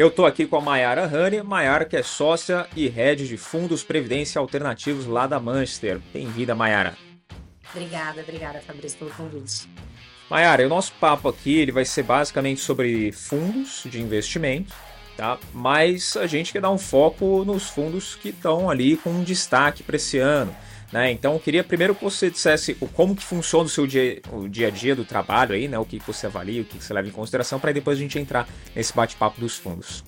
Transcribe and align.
Eu 0.00 0.08
estou 0.08 0.24
aqui 0.24 0.46
com 0.46 0.56
a 0.56 0.62
Mayara 0.62 1.04
Honey, 1.06 1.42
Mayara 1.42 1.84
que 1.84 1.94
é 1.94 2.02
sócia 2.02 2.66
e 2.74 2.88
head 2.88 3.28
de 3.28 3.36
fundos 3.36 3.84
previdência 3.84 4.38
alternativos 4.38 5.04
lá 5.04 5.26
da 5.26 5.38
Manchester. 5.38 6.00
Bem-vinda, 6.10 6.54
Mayara. 6.54 6.96
Obrigada, 7.70 8.22
obrigada, 8.22 8.62
Fabrício, 8.62 8.98
pelo 8.98 9.10
convite. 9.10 9.68
Mayara, 10.30 10.64
o 10.64 10.70
nosso 10.70 10.94
papo 10.94 11.28
aqui 11.28 11.58
ele 11.58 11.70
vai 11.70 11.84
ser 11.84 12.02
basicamente 12.02 12.62
sobre 12.62 13.12
fundos 13.12 13.82
de 13.84 14.00
investimento, 14.00 14.74
tá? 15.18 15.38
Mas 15.52 16.16
a 16.16 16.26
gente 16.26 16.50
quer 16.50 16.62
dar 16.62 16.70
um 16.70 16.78
foco 16.78 17.44
nos 17.44 17.68
fundos 17.68 18.14
que 18.14 18.30
estão 18.30 18.70
ali 18.70 18.96
com 18.96 19.10
um 19.10 19.22
destaque 19.22 19.82
para 19.82 19.96
esse 19.96 20.16
ano. 20.16 20.56
Né? 20.92 21.12
Então, 21.12 21.34
eu 21.34 21.40
queria 21.40 21.62
primeiro 21.62 21.94
que 21.94 22.02
você 22.02 22.30
dissesse 22.30 22.74
como 22.94 23.14
que 23.14 23.22
funciona 23.22 23.66
o 23.66 23.68
seu 23.68 23.86
dia, 23.86 24.20
o 24.32 24.48
dia 24.48 24.68
a 24.68 24.70
dia 24.70 24.96
do 24.96 25.04
trabalho 25.04 25.54
aí, 25.54 25.68
né? 25.68 25.78
O 25.78 25.84
que 25.84 25.98
você 26.00 26.26
avalia, 26.26 26.62
o 26.62 26.64
que 26.64 26.82
você 26.82 26.92
leva 26.92 27.06
em 27.06 27.12
consideração, 27.12 27.60
para 27.60 27.70
depois 27.72 27.96
a 27.96 28.00
gente 28.00 28.18
entrar 28.18 28.48
nesse 28.74 28.92
bate-papo 28.92 29.40
dos 29.40 29.56
fundos. 29.56 30.02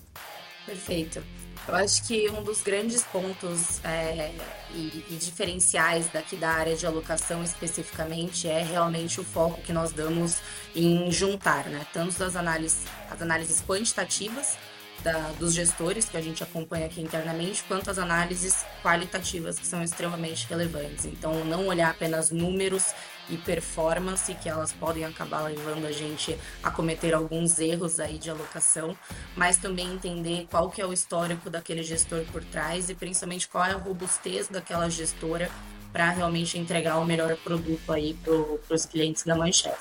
Perfeito. 0.67 1.23
Eu 1.69 1.77
acho 1.77 2.05
que 2.09 2.29
um 2.31 2.43
dos 2.43 2.61
grandes 2.61 3.05
pontos 3.05 3.85
é, 3.85 4.33
e, 4.75 5.05
e, 5.11 5.15
diferenciais 5.15 6.09
daqui 6.13 6.35
da 6.35 6.51
área 6.51 6.75
de 6.75 6.85
alocação 6.85 7.45
especificamente 7.45 8.49
é 8.49 8.65
realmente 8.65 9.21
o 9.21 9.25
foco 9.25 9.61
que 9.63 9.73
nós 9.73 9.93
damos 9.93 10.39
em 10.75 11.13
juntar, 11.13 11.67
né? 11.67 11.87
Tanto 11.93 12.25
as 12.25 12.35
análises, 12.35 12.85
as 13.09 13.23
análises 13.23 13.63
quantitativas 13.63 14.59
da, 15.03 15.33
dos 15.39 15.55
gestores 15.55 16.09
que 16.09 16.17
a 16.17 16.21
gente 16.21 16.43
acompanha 16.43 16.87
aqui 16.87 17.01
internamente, 17.01 17.63
quanto 17.65 17.91
as 17.91 17.99
análises 17.99 18.65
qualitativas 18.83 19.59
que 19.59 19.67
são 19.67 19.83
extremamente 19.83 20.47
relevantes. 20.49 21.05
Então, 21.05 21.45
não 21.45 21.67
olhar 21.67 21.91
apenas 21.91 22.31
números 22.31 22.95
e 23.29 23.37
performance, 23.37 24.35
que 24.35 24.49
elas 24.49 24.73
podem 24.73 25.05
acabar 25.05 25.43
levando 25.43 25.87
a 25.87 25.93
gente 25.93 26.39
a 26.63 26.71
cometer 26.71 27.15
alguns 27.15 27.59
erros 27.59 28.01
aí 28.01 28.19
de 28.19 28.31
alocação, 28.31 28.97
mas 29.37 29.57
também 29.57 29.93
entender 29.93 30.47
qual 30.51 30.71
que 30.71 30.81
é 30.81 30.87
o 30.87 30.93
histórico 30.93 31.49
daquele 31.49 31.83
gestor 31.83 32.25
por 32.33 32.43
trás 32.45 32.91
e 32.91 32.95
principalmente 32.95 33.49
qual 33.49 33.65
é 33.65 33.73
a 33.73 33.77
robustez 33.77 34.49
daquela 34.49 34.89
gestora 34.91 35.51
para 35.93 36.11
realmente 36.11 36.59
entregar 36.59 36.99
o 36.99 37.05
melhor 37.05 37.37
produto 37.37 37.93
aí 37.93 38.15
para 38.15 38.75
os 38.75 38.87
clientes 38.87 39.25
da 39.25 39.37
Manchester. 39.37 39.79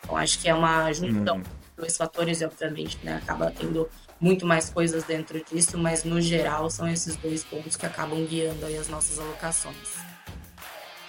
Então, 0.00 0.16
acho 0.16 0.38
que 0.38 0.48
é 0.48 0.54
uma 0.54 0.92
junção 0.92 1.38
hum. 1.38 1.42
dois 1.76 1.96
fatores 1.96 2.40
e, 2.40 2.44
obviamente, 2.44 2.98
né, 3.02 3.20
acaba 3.22 3.50
tendo 3.50 3.88
muito 4.20 4.46
mais 4.46 4.70
coisas 4.70 5.04
dentro 5.04 5.42
disso, 5.44 5.76
mas 5.78 6.04
no 6.04 6.20
geral 6.20 6.70
são 6.70 6.88
esses 6.88 7.16
dois 7.16 7.44
pontos 7.44 7.76
que 7.76 7.86
acabam 7.86 8.24
guiando 8.24 8.64
aí 8.66 8.76
as 8.76 8.88
nossas 8.88 9.18
alocações. 9.18 9.76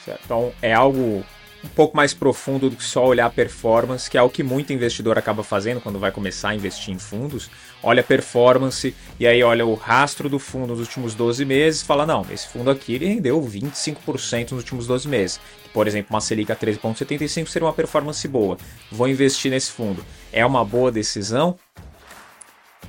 Certo. 0.04 0.22
Então 0.26 0.54
é 0.62 0.74
algo 0.74 1.24
um 1.64 1.68
pouco 1.70 1.96
mais 1.96 2.14
profundo 2.14 2.70
do 2.70 2.76
que 2.76 2.84
só 2.84 3.06
olhar 3.06 3.26
a 3.26 3.30
performance, 3.30 4.10
que 4.10 4.18
é 4.18 4.22
o 4.22 4.30
que 4.30 4.44
muito 4.44 4.72
investidor 4.72 5.18
acaba 5.18 5.44
fazendo 5.44 5.82
quando 5.82 6.00
vai 6.00 6.12
começar 6.12 6.50
a 6.50 6.56
investir 6.56 6.94
em 6.94 7.00
fundos. 7.00 7.50
Olha 7.82 8.02
a 8.02 8.04
performance 8.04 8.96
e 9.20 9.28
aí 9.28 9.44
olha 9.44 9.66
o 9.66 9.74
rastro 9.74 10.30
do 10.30 10.40
fundo 10.40 10.68
nos 10.68 10.80
últimos 10.80 11.14
12 11.16 11.44
meses 11.46 11.82
fala: 11.82 12.06
não, 12.06 12.26
esse 12.32 12.48
fundo 12.48 12.70
aqui 12.70 12.94
ele 12.94 13.08
rendeu 13.08 13.42
25% 13.42 14.52
nos 14.52 14.64
últimos 14.64 14.88
12 14.88 15.08
meses. 15.08 15.40
Por 15.74 15.88
exemplo, 15.88 16.14
uma 16.14 16.22
Selic 16.22 16.52
a 16.52 16.56
13,75 16.56 17.48
seria 17.48 17.68
uma 17.68 17.74
performance 17.74 18.26
boa. 18.28 18.58
Vou 18.92 19.08
investir 19.08 19.52
nesse 19.52 19.72
fundo. 19.72 20.04
É 20.32 20.46
uma 20.46 20.64
boa 20.64 20.92
decisão? 20.92 21.58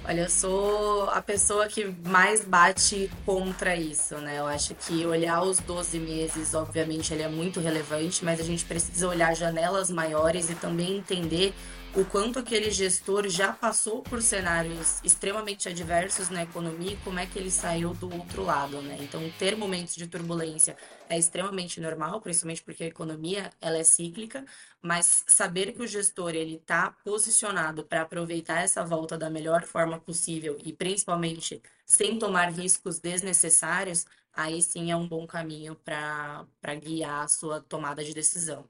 Olha, 0.08 0.22
eu 0.22 0.30
sou 0.30 1.04
a 1.10 1.20
pessoa 1.20 1.66
que 1.68 1.84
mais 1.84 2.42
bate 2.42 3.10
contra 3.26 3.76
isso, 3.76 4.16
né? 4.16 4.38
Eu 4.38 4.46
acho 4.46 4.74
que 4.74 5.04
olhar 5.04 5.42
os 5.42 5.58
12 5.58 5.98
meses, 5.98 6.54
obviamente, 6.54 7.12
ele 7.12 7.22
é 7.22 7.28
muito 7.28 7.60
relevante, 7.60 8.24
mas 8.24 8.40
a 8.40 8.42
gente 8.42 8.64
precisa 8.64 9.06
olhar 9.06 9.36
janelas 9.36 9.90
maiores 9.90 10.48
e 10.48 10.54
também 10.54 10.96
entender 10.96 11.52
o 11.94 12.06
quanto 12.06 12.38
aquele 12.38 12.70
gestor 12.70 13.28
já 13.28 13.52
passou 13.52 14.00
por 14.00 14.22
cenários 14.22 14.98
extremamente 15.04 15.68
adversos 15.68 16.30
na 16.30 16.42
economia 16.42 16.92
e 16.92 16.96
como 17.04 17.18
é 17.18 17.26
que 17.26 17.38
ele 17.38 17.50
saiu 17.50 17.92
do 17.92 18.10
outro 18.10 18.42
lado, 18.42 18.80
né? 18.80 18.96
Então, 19.02 19.20
ter 19.38 19.58
momentos 19.58 19.94
de 19.94 20.06
turbulência 20.06 20.74
é 21.08 21.18
extremamente 21.18 21.80
normal, 21.80 22.20
principalmente 22.20 22.62
porque 22.62 22.84
a 22.84 22.86
economia 22.86 23.50
ela 23.60 23.78
é 23.78 23.84
cíclica, 23.84 24.44
mas 24.82 25.24
saber 25.26 25.72
que 25.72 25.82
o 25.82 25.86
gestor 25.86 26.34
ele 26.34 26.56
está 26.56 26.90
posicionado 27.04 27.84
para 27.84 28.02
aproveitar 28.02 28.62
essa 28.62 28.84
volta 28.84 29.16
da 29.18 29.30
melhor 29.30 29.64
forma 29.64 29.98
possível 30.00 30.56
e 30.64 30.72
principalmente 30.72 31.62
sem 31.86 32.18
tomar 32.18 32.50
riscos 32.52 32.98
desnecessários, 32.98 34.06
aí 34.32 34.62
sim 34.62 34.90
é 34.90 34.96
um 34.96 35.08
bom 35.08 35.26
caminho 35.26 35.74
para 35.76 36.74
guiar 36.80 37.24
a 37.24 37.28
sua 37.28 37.60
tomada 37.60 38.04
de 38.04 38.14
decisão. 38.14 38.68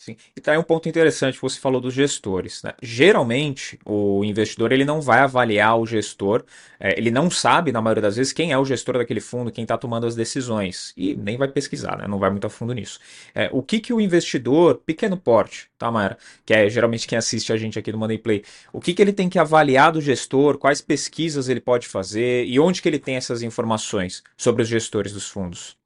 Sim. 0.00 0.16
E 0.34 0.40
tá 0.40 0.52
aí 0.52 0.58
um 0.58 0.62
ponto 0.62 0.88
interessante, 0.88 1.38
você 1.38 1.60
falou 1.60 1.78
dos 1.78 1.92
gestores. 1.92 2.62
Né? 2.62 2.72
Geralmente, 2.82 3.78
o 3.84 4.24
investidor 4.24 4.72
ele 4.72 4.82
não 4.82 4.98
vai 4.98 5.18
avaliar 5.18 5.78
o 5.78 5.84
gestor, 5.84 6.42
é, 6.80 6.98
ele 6.98 7.10
não 7.10 7.30
sabe, 7.30 7.70
na 7.70 7.82
maioria 7.82 8.00
das 8.00 8.16
vezes, 8.16 8.32
quem 8.32 8.50
é 8.50 8.56
o 8.56 8.64
gestor 8.64 8.96
daquele 8.96 9.20
fundo, 9.20 9.52
quem 9.52 9.60
está 9.60 9.76
tomando 9.76 10.06
as 10.06 10.14
decisões. 10.14 10.94
E 10.96 11.14
nem 11.14 11.36
vai 11.36 11.48
pesquisar, 11.48 11.98
né? 11.98 12.08
não 12.08 12.18
vai 12.18 12.30
muito 12.30 12.46
a 12.46 12.50
fundo 12.50 12.72
nisso. 12.72 12.98
É, 13.34 13.50
o 13.52 13.62
que, 13.62 13.78
que 13.78 13.92
o 13.92 14.00
investidor, 14.00 14.80
pequeno 14.86 15.18
porte, 15.18 15.70
tá, 15.76 15.90
Mayra? 15.90 16.16
Que 16.46 16.54
é 16.54 16.70
geralmente 16.70 17.06
quem 17.06 17.18
assiste 17.18 17.52
a 17.52 17.58
gente 17.58 17.78
aqui 17.78 17.92
no 17.92 17.98
Money 17.98 18.16
Play, 18.16 18.42
o 18.72 18.80
que, 18.80 18.94
que 18.94 19.02
ele 19.02 19.12
tem 19.12 19.28
que 19.28 19.38
avaliar 19.38 19.92
do 19.92 20.00
gestor, 20.00 20.56
quais 20.56 20.80
pesquisas 20.80 21.46
ele 21.50 21.60
pode 21.60 21.86
fazer 21.86 22.46
e 22.46 22.58
onde 22.58 22.80
que 22.80 22.88
ele 22.88 22.98
tem 22.98 23.16
essas 23.16 23.42
informações 23.42 24.22
sobre 24.34 24.62
os 24.62 24.68
gestores 24.68 25.12
dos 25.12 25.28
fundos? 25.28 25.78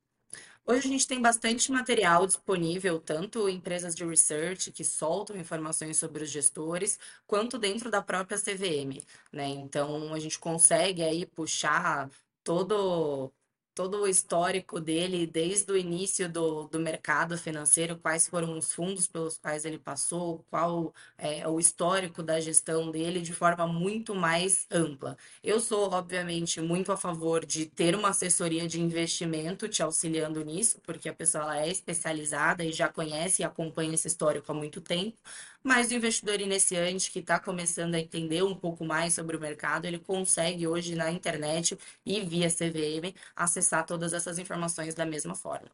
Hoje 0.67 0.87
a 0.89 0.91
gente 0.91 1.07
tem 1.07 1.21
bastante 1.21 1.71
material 1.71 2.27
disponível, 2.27 2.99
tanto 2.99 3.49
empresas 3.51 3.95
de 3.95 4.05
research 4.05 4.73
que 4.73 4.83
soltam 4.85 5.37
informações 5.37 5.99
sobre 5.99 6.25
os 6.25 6.31
gestores, 6.31 6.99
quanto 7.27 7.59
dentro 7.59 7.91
da 7.91 8.01
própria 8.03 8.39
CVM, 8.39 9.05
né? 9.33 9.47
Então 9.49 10.13
a 10.15 10.19
gente 10.19 10.39
consegue 10.39 11.03
aí 11.03 11.27
puxar 11.27 12.09
todo 12.43 13.31
todo 13.75 14.03
o 14.03 14.09
histórico 14.09 14.81
dele 14.81 15.27
desde 15.27 15.71
o 15.73 15.77
início 15.77 16.29
do, 16.31 16.69
do 16.69 16.79
mercado 16.81 17.37
financeiro, 17.37 17.99
quais 17.99 18.29
foram 18.29 18.57
os 18.57 18.73
fundos 18.73 19.07
pelos 19.07 19.37
quais 19.39 19.65
ele 19.65 19.79
passou, 19.79 20.45
qual 20.51 20.95
é 21.19 21.47
o 21.49 21.59
histórico 21.59 22.23
da 22.23 22.41
gestão 22.41 22.91
dele 22.91 23.21
de 23.21 23.33
forma 23.33 23.67
muito 23.67 24.15
mais 24.15 24.67
ampla. 24.71 25.17
Eu 25.43 25.61
sou, 25.61 25.91
obviamente, 25.93 26.61
muito 26.61 26.93
a 26.93 26.97
favor 26.97 27.45
de 27.45 27.67
ter 27.67 27.95
uma 27.95 28.11
assessoria 28.11 28.67
de 28.69 28.81
investimento 28.81 29.69
te 29.69 29.83
auxiliando 29.83 30.45
nisso, 30.45 30.81
porque 30.83 31.09
a 31.09 31.15
pessoa 31.15 31.45
ela 31.45 31.59
é 31.61 31.69
especializada 31.71 32.65
e 32.65 32.73
já 32.73 32.89
conhece 32.89 33.43
e 33.43 33.45
acompanha 33.45 33.95
esse 33.95 34.07
histórico 34.09 34.51
há 34.53 34.55
muito 34.55 34.81
tempo. 34.81 35.19
Mas 35.65 35.91
o 35.91 35.95
investidor 35.95 36.41
iniciante 36.41 37.11
que 37.11 37.21
está 37.21 37.41
começando 37.41 37.95
a 37.95 38.01
entender 38.01 38.43
um 38.45 38.55
pouco 38.55 38.85
mais 38.85 39.15
sobre 39.15 39.37
o 39.37 39.41
mercado, 39.41 39.87
ele 39.87 39.99
consegue 39.99 40.67
hoje 40.67 40.95
na 40.95 41.11
internet 41.11 41.79
e 42.05 42.21
via 42.21 42.49
CVM 42.51 43.15
acessar 43.35 43.87
todas 43.87 44.13
essas 44.13 44.39
informações 44.39 44.95
da 44.95 45.07
mesma 45.07 45.35
forma. 45.35 45.71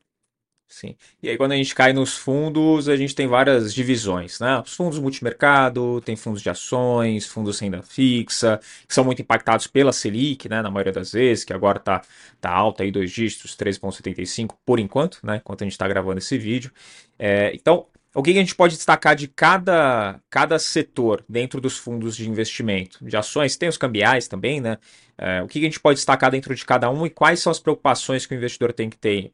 Sim. 0.73 0.95
E 1.21 1.29
aí 1.29 1.37
quando 1.37 1.51
a 1.51 1.57
gente 1.57 1.75
cai 1.75 1.93
nos 1.93 2.17
fundos, 2.17 2.89
a 2.89 2.97
gente 2.97 3.13
tem 3.13 3.27
várias 3.27 3.75
divisões, 3.75 4.39
né? 4.39 4.61
Os 4.61 4.73
fundos 4.73 5.01
multimercado, 5.01 6.01
tem 6.03 6.15
fundos 6.15 6.41
de 6.41 6.49
ações, 6.49 7.27
fundos 7.27 7.59
renda 7.59 7.83
fixa, 7.83 8.61
que 8.87 8.95
são 8.95 9.03
muito 9.05 9.21
impactados 9.21 9.67
pela 9.67 9.93
Selic, 9.93 10.49
né? 10.49 10.63
Na 10.63 10.71
maioria 10.71 10.93
das 10.93 11.11
vezes, 11.11 11.43
que 11.45 11.53
agora 11.53 11.81
tá, 11.81 12.03
tá 12.41 12.51
alta 12.53 12.85
aí 12.85 12.93
dois 12.93 13.11
dígitos, 13.11 13.57
13,75 13.57 14.55
por 14.65 14.79
enquanto, 14.79 15.19
né? 15.25 15.39
Enquanto 15.39 15.63
a 15.63 15.65
gente 15.65 15.73
está 15.73 15.89
gravando 15.89 16.19
esse 16.19 16.39
vídeo. 16.39 16.71
É, 17.19 17.53
então, 17.53 17.87
o 18.15 18.23
que 18.23 18.31
a 18.31 18.35
gente 18.35 18.55
pode 18.55 18.77
destacar 18.77 19.15
de 19.15 19.29
cada, 19.29 20.21
cada 20.29 20.59
setor 20.59 21.25
dentro 21.29 21.61
dos 21.61 21.79
fundos 21.79 22.17
de 22.17 22.29
investimento? 22.29 23.05
De 23.05 23.17
ações, 23.17 23.57
tem 23.57 23.69
os 23.69 23.79
cambiais 23.79 24.27
também, 24.27 24.61
né? 24.61 24.79
É, 25.17 25.43
o 25.43 25.47
que 25.47 25.59
a 25.59 25.63
gente 25.63 25.79
pode 25.79 25.97
destacar 25.97 26.31
dentro 26.31 26.55
de 26.55 26.65
cada 26.65 26.91
um 26.91 27.07
e 27.07 27.11
quais 27.11 27.41
são 27.41 27.53
as 27.53 27.61
preocupações 27.61 28.27
que 28.27 28.35
o 28.35 28.37
investidor 28.37 28.73
tem 28.73 28.91
que 28.91 28.97
ter? 28.97 29.33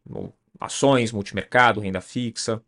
Ações, 0.61 1.13
multimercado, 1.13 1.81
renda 1.81 2.01
fixa? 2.01 2.63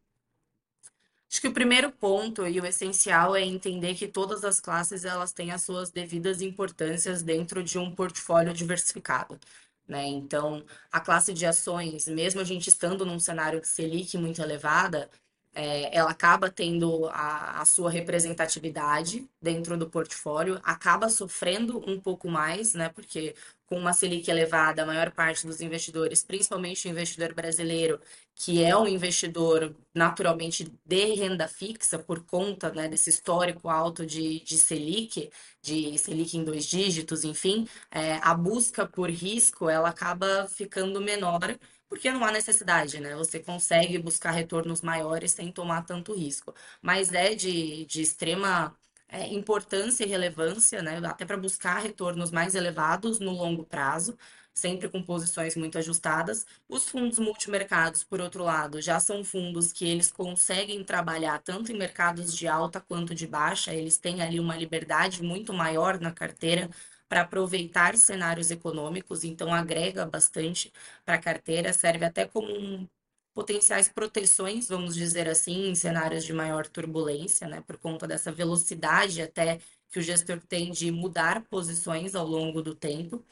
Acho 1.31 1.43
que 1.43 1.49
o 1.49 1.52
primeiro 1.52 1.93
ponto 1.93 2.46
e 2.46 2.58
o 2.58 2.64
essencial 2.64 3.37
é 3.37 3.43
entender 3.43 3.94
que 3.94 4.08
todas 4.08 4.44
as 4.44 4.61
classes 4.61 5.04
elas 5.04 5.31
têm 5.31 5.50
as 5.50 5.62
suas 5.62 5.90
devidas 5.90 6.40
importâncias 6.40 7.22
dentro 7.22 7.62
de 7.62 7.78
um 7.78 7.94
portfólio 7.94 8.54
diversificado. 8.54 9.38
Né? 9.87 10.06
Então, 10.06 10.64
a 10.90 11.00
classe 11.00 11.34
de 11.34 11.44
ações, 11.44 12.08
mesmo 12.08 12.40
a 12.40 12.44
gente 12.44 12.69
estando 12.69 13.04
num 13.04 13.19
cenário 13.19 13.61
de 13.61 13.69
Selic 13.69 14.16
muito 14.16 14.40
elevada, 14.40 15.11
é, 15.54 15.96
ela 15.96 16.10
acaba 16.10 16.50
tendo 16.50 17.06
a, 17.08 17.60
a, 17.60 17.64
sua 17.64 17.90
representatividade 17.90 19.28
dentro 19.40 19.76
do 19.76 19.88
portfólio, 19.88 20.60
acaba 20.62 21.08
sofrendo 21.08 21.78
um 21.88 22.00
pouco 22.00 22.28
mais, 22.28 22.74
né? 22.74 22.88
Porque 22.90 23.34
com 23.68 23.76
uma 23.78 23.92
Selic 23.92 24.30
elevada, 24.30 24.82
a 24.82 24.86
maior 24.86 25.10
parte 25.10 25.46
dos 25.46 25.60
investidores, 25.60 26.24
principalmente 26.24 26.88
o 26.88 26.90
investidor 26.90 27.34
brasileiro, 27.34 28.00
que 28.34 28.62
é 28.64 28.74
um 28.76 28.86
investidor 28.88 29.74
naturalmente 29.94 30.72
de 30.86 31.14
renda 31.14 31.46
fixa 31.46 31.98
por 31.98 32.24
conta 32.24 32.70
né, 32.72 32.88
desse 32.88 33.10
histórico 33.10 33.68
alto 33.68 34.06
de, 34.06 34.40
de 34.40 34.56
Selic, 34.56 35.30
de 35.60 35.98
Selic 35.98 36.36
em 36.36 36.44
dois 36.44 36.64
dígitos, 36.64 37.24
enfim, 37.24 37.68
é, 37.90 38.14
a 38.22 38.34
busca 38.34 38.86
por 38.86 39.10
risco 39.10 39.68
ela 39.68 39.90
acaba 39.90 40.46
ficando 40.48 41.00
menor 41.00 41.58
porque 41.88 42.11
não 42.11 42.25
há 42.25 42.32
necessidade, 42.32 43.00
né? 43.00 43.14
Você 43.17 43.40
consegue 43.40 43.99
buscar 43.99 44.31
retornos 44.32 44.81
maiores 44.82 45.32
sem 45.32 45.50
tomar 45.52 45.82
tanto 45.85 46.14
risco. 46.14 46.55
Mas 46.82 47.12
é 47.12 47.35
de, 47.35 47.85
de 47.87 48.02
extrema 48.02 48.76
é, 49.08 49.26
importância 49.32 50.05
e 50.05 50.08
relevância, 50.08 50.82
né, 50.82 50.99
até 51.05 51.25
para 51.25 51.37
buscar 51.37 51.79
retornos 51.81 52.31
mais 52.31 52.55
elevados 52.55 53.19
no 53.19 53.32
longo 53.32 53.64
prazo, 53.64 54.17
sempre 54.52 54.88
com 54.88 55.02
posições 55.02 55.56
muito 55.56 55.79
ajustadas. 55.79 56.44
Os 56.69 56.88
fundos 56.88 57.19
multimercados, 57.19 58.05
por 58.05 58.20
outro 58.20 58.44
lado, 58.44 58.81
já 58.82 59.00
são 59.00 59.25
fundos 59.25 59.73
que 59.73 59.87
eles 59.88 60.11
conseguem 60.12 60.85
trabalhar 60.85 61.40
tanto 61.43 61.73
em 61.73 61.79
mercados 61.79 62.37
de 62.37 62.46
alta 62.49 62.81
quanto 62.81 63.14
de 63.14 63.26
baixa, 63.26 63.73
eles 63.75 63.96
têm 63.99 64.20
ali 64.23 64.38
uma 64.40 64.56
liberdade 64.56 65.23
muito 65.23 65.52
maior 65.55 65.99
na 66.00 66.12
carteira 66.12 66.69
para 67.08 67.22
aproveitar 67.22 67.96
cenários 67.96 68.50
econômicos, 68.50 69.25
então 69.25 69.52
agrega 69.52 70.06
bastante 70.06 70.72
para 71.05 71.14
a 71.14 71.19
carteira, 71.19 71.72
serve 71.72 72.05
até 72.05 72.26
como 72.26 72.49
um 72.52 72.87
potenciais 73.34 73.88
proteções, 73.88 74.69
vamos 74.69 74.94
dizer 74.96 75.28
assim, 75.28 75.69
em 75.70 75.75
cenários 75.75 76.25
de 76.25 76.32
maior 76.32 76.66
turbulência, 76.66 77.46
né, 77.49 77.60
por 77.66 77.78
conta 77.78 78.06
dessa 78.06 78.32
velocidade 78.32 79.22
até 79.22 79.60
que 79.90 79.99
o 80.00 80.02
gestor 80.02 80.40
tem 80.40 80.72
de 80.72 80.90
mudar 80.90 81.43
posições 81.44 82.14
ao 82.16 82.26
longo 82.26 82.62
do 82.62 82.75
tempo. 82.75 83.25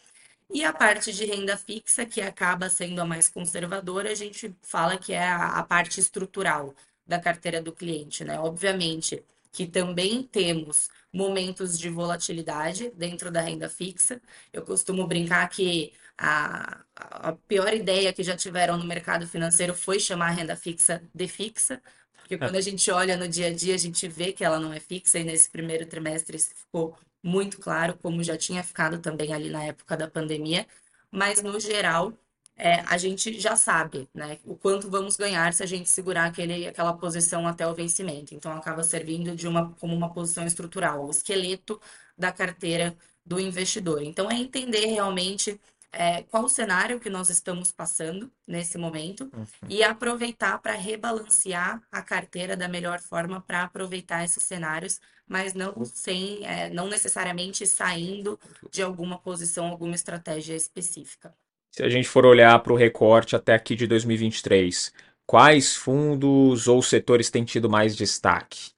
E 0.53 0.65
a 0.65 0.73
parte 0.73 1.13
de 1.13 1.25
renda 1.25 1.57
fixa, 1.57 2.07
que 2.07 2.21
acaba 2.21 2.71
sendo 2.71 3.01
a 3.01 3.05
mais 3.05 3.29
conservadora, 3.29 4.11
a 4.11 4.15
gente 4.15 4.55
fala 4.63 4.97
que 4.99 5.13
é 5.13 5.25
a, 5.25 5.59
a 5.59 5.63
parte 5.65 6.01
estrutural 6.01 6.75
da 7.07 7.19
carteira 7.21 7.61
do 7.63 7.73
cliente, 7.73 8.25
né? 8.25 8.39
Obviamente 8.41 9.25
que 9.57 9.67
também 9.67 10.23
temos 10.23 10.91
momentos 11.11 11.79
de 11.79 11.89
volatilidade 11.89 12.91
dentro 12.95 13.31
da 13.31 13.41
renda 13.41 13.71
fixa. 13.71 14.21
Eu 14.53 14.63
costumo 14.63 15.07
brincar 15.07 15.49
que 15.49 15.95
a, 16.19 16.85
a 16.95 17.33
pior 17.49 17.73
ideia 17.73 18.13
que 18.13 18.23
já 18.23 18.37
tiveram 18.37 18.77
no 18.77 18.85
mercado 18.85 19.27
financeiro 19.27 19.75
foi 19.75 19.99
chamar 19.99 20.27
a 20.29 20.31
renda 20.33 20.57
fixa 20.57 21.03
de 21.15 21.27
fixa, 21.27 21.83
porque 22.17 22.37
quando 22.37 22.57
a 22.57 22.61
gente 22.61 22.91
olha 22.91 23.17
no 23.17 23.27
dia 23.27 23.47
a 23.47 23.55
dia, 23.55 23.75
a 23.75 23.79
gente 23.79 24.07
vê 24.09 24.31
que 24.31 24.45
ela 24.45 24.61
não 24.61 24.73
é 24.75 24.79
fixa, 24.81 25.19
e 25.19 25.25
nesse 25.25 25.49
primeiro 25.51 25.87
trimestre 25.87 26.37
isso 26.37 26.55
ficou 26.55 26.95
muito 27.23 27.59
claro, 27.59 27.97
como 27.97 28.23
já 28.23 28.37
tinha 28.37 28.63
ficado 28.63 28.99
também 28.99 29.33
ali 29.33 29.49
na 29.49 29.65
época 29.65 29.97
da 29.97 30.09
pandemia, 30.11 30.67
mas 31.11 31.43
no 31.43 31.59
geral 31.59 32.13
é, 32.57 32.81
a 32.87 32.97
gente 32.97 33.39
já 33.39 33.55
sabe 33.55 34.09
né, 34.15 34.39
o 34.45 34.57
quanto 34.57 34.91
vamos 34.91 35.17
ganhar 35.17 35.53
se 35.53 35.63
a 35.63 35.67
gente 35.67 35.91
segurar 35.91 36.25
aquele, 36.25 36.67
aquela 36.67 36.95
posição 36.95 37.47
até 37.47 37.69
o 37.69 37.75
vencimento. 37.75 38.35
Então 38.35 38.53
acaba 38.53 38.83
servindo 38.83 39.37
de 39.37 39.47
uma, 39.47 39.73
como 39.75 39.95
uma 39.95 40.13
posição 40.13 40.47
estrutural, 40.47 41.05
o 41.07 41.11
esqueleto 41.11 41.81
da 42.17 42.33
carteira 42.33 42.97
do 43.25 43.39
investidor. 43.39 44.03
Então 44.03 44.31
é 44.31 44.37
entender 44.37 44.87
realmente 44.87 45.61
é, 45.93 46.23
qual 46.25 46.45
o 46.45 46.49
cenário 46.49 46.99
que 46.99 47.11
nós 47.11 47.29
estamos 47.29 47.71
passando 47.71 48.31
nesse 48.47 48.79
momento 48.79 49.31
uhum. 49.35 49.47
e 49.69 49.83
aproveitar 49.83 50.59
para 50.59 50.73
rebalancear 50.73 51.83
a 51.91 52.03
carteira 52.03 52.57
da 52.57 52.69
melhor 52.69 53.01
forma 53.01 53.41
para 53.41 53.65
aproveitar 53.65 54.25
esses 54.25 54.43
cenários, 54.43 55.01
mas 55.27 55.53
não 55.53 55.85
sem, 55.85 56.47
é, 56.47 56.71
não 56.71 56.89
necessariamente 56.89 57.67
saindo 57.67 58.39
de 58.71 58.83
alguma 58.83 59.19
posição, 59.19 59.67
alguma 59.67 59.95
estratégia 59.95 60.55
específica. 60.55 61.35
Se 61.77 61.83
a 61.83 61.91
gente 61.91 62.09
for 62.09 62.25
olhar 62.25 62.59
para 62.61 62.73
o 62.73 62.77
recorte 62.77 63.37
até 63.37 63.53
aqui 63.53 63.77
de 63.77 63.87
2023, 63.87 64.95
quais 65.27 65.77
fundos 65.77 66.69
ou 66.69 66.83
setores 66.83 67.29
têm 67.29 67.45
tido 67.45 67.69
mais 67.69 67.95
destaque? 67.95 68.71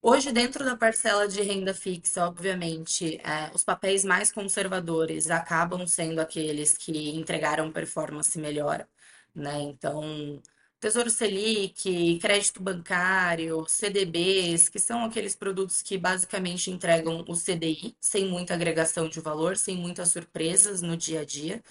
Hoje, 0.00 0.32
dentro 0.32 0.64
da 0.64 0.74
parcela 0.74 1.28
de 1.28 1.42
renda 1.42 1.74
fixa, 1.74 2.24
obviamente, 2.24 3.20
é, 3.22 3.50
os 3.54 3.62
papéis 3.62 4.06
mais 4.06 4.32
conservadores 4.32 5.30
acabam 5.30 5.86
sendo 5.86 6.20
aqueles 6.20 6.78
que 6.78 7.10
entregaram 7.10 7.70
performance 7.70 8.38
melhor, 8.38 8.86
né? 9.34 9.60
Então, 9.60 10.40
Tesouro 10.80 11.10
Selic, 11.10 12.18
crédito 12.20 12.62
bancário, 12.62 13.66
CDBs, 13.68 14.68
que 14.70 14.78
são 14.78 15.04
aqueles 15.04 15.36
produtos 15.36 15.82
que 15.82 15.98
basicamente 15.98 16.70
entregam 16.70 17.22
o 17.28 17.34
CDI, 17.36 17.94
sem 18.00 18.26
muita 18.26 18.54
agregação 18.54 19.08
de 19.08 19.20
valor, 19.20 19.56
sem 19.58 19.76
muitas 19.76 20.10
surpresas 20.10 20.80
no 20.80 20.96
dia 20.96 21.20
a 21.20 21.24
dia. 21.24 21.62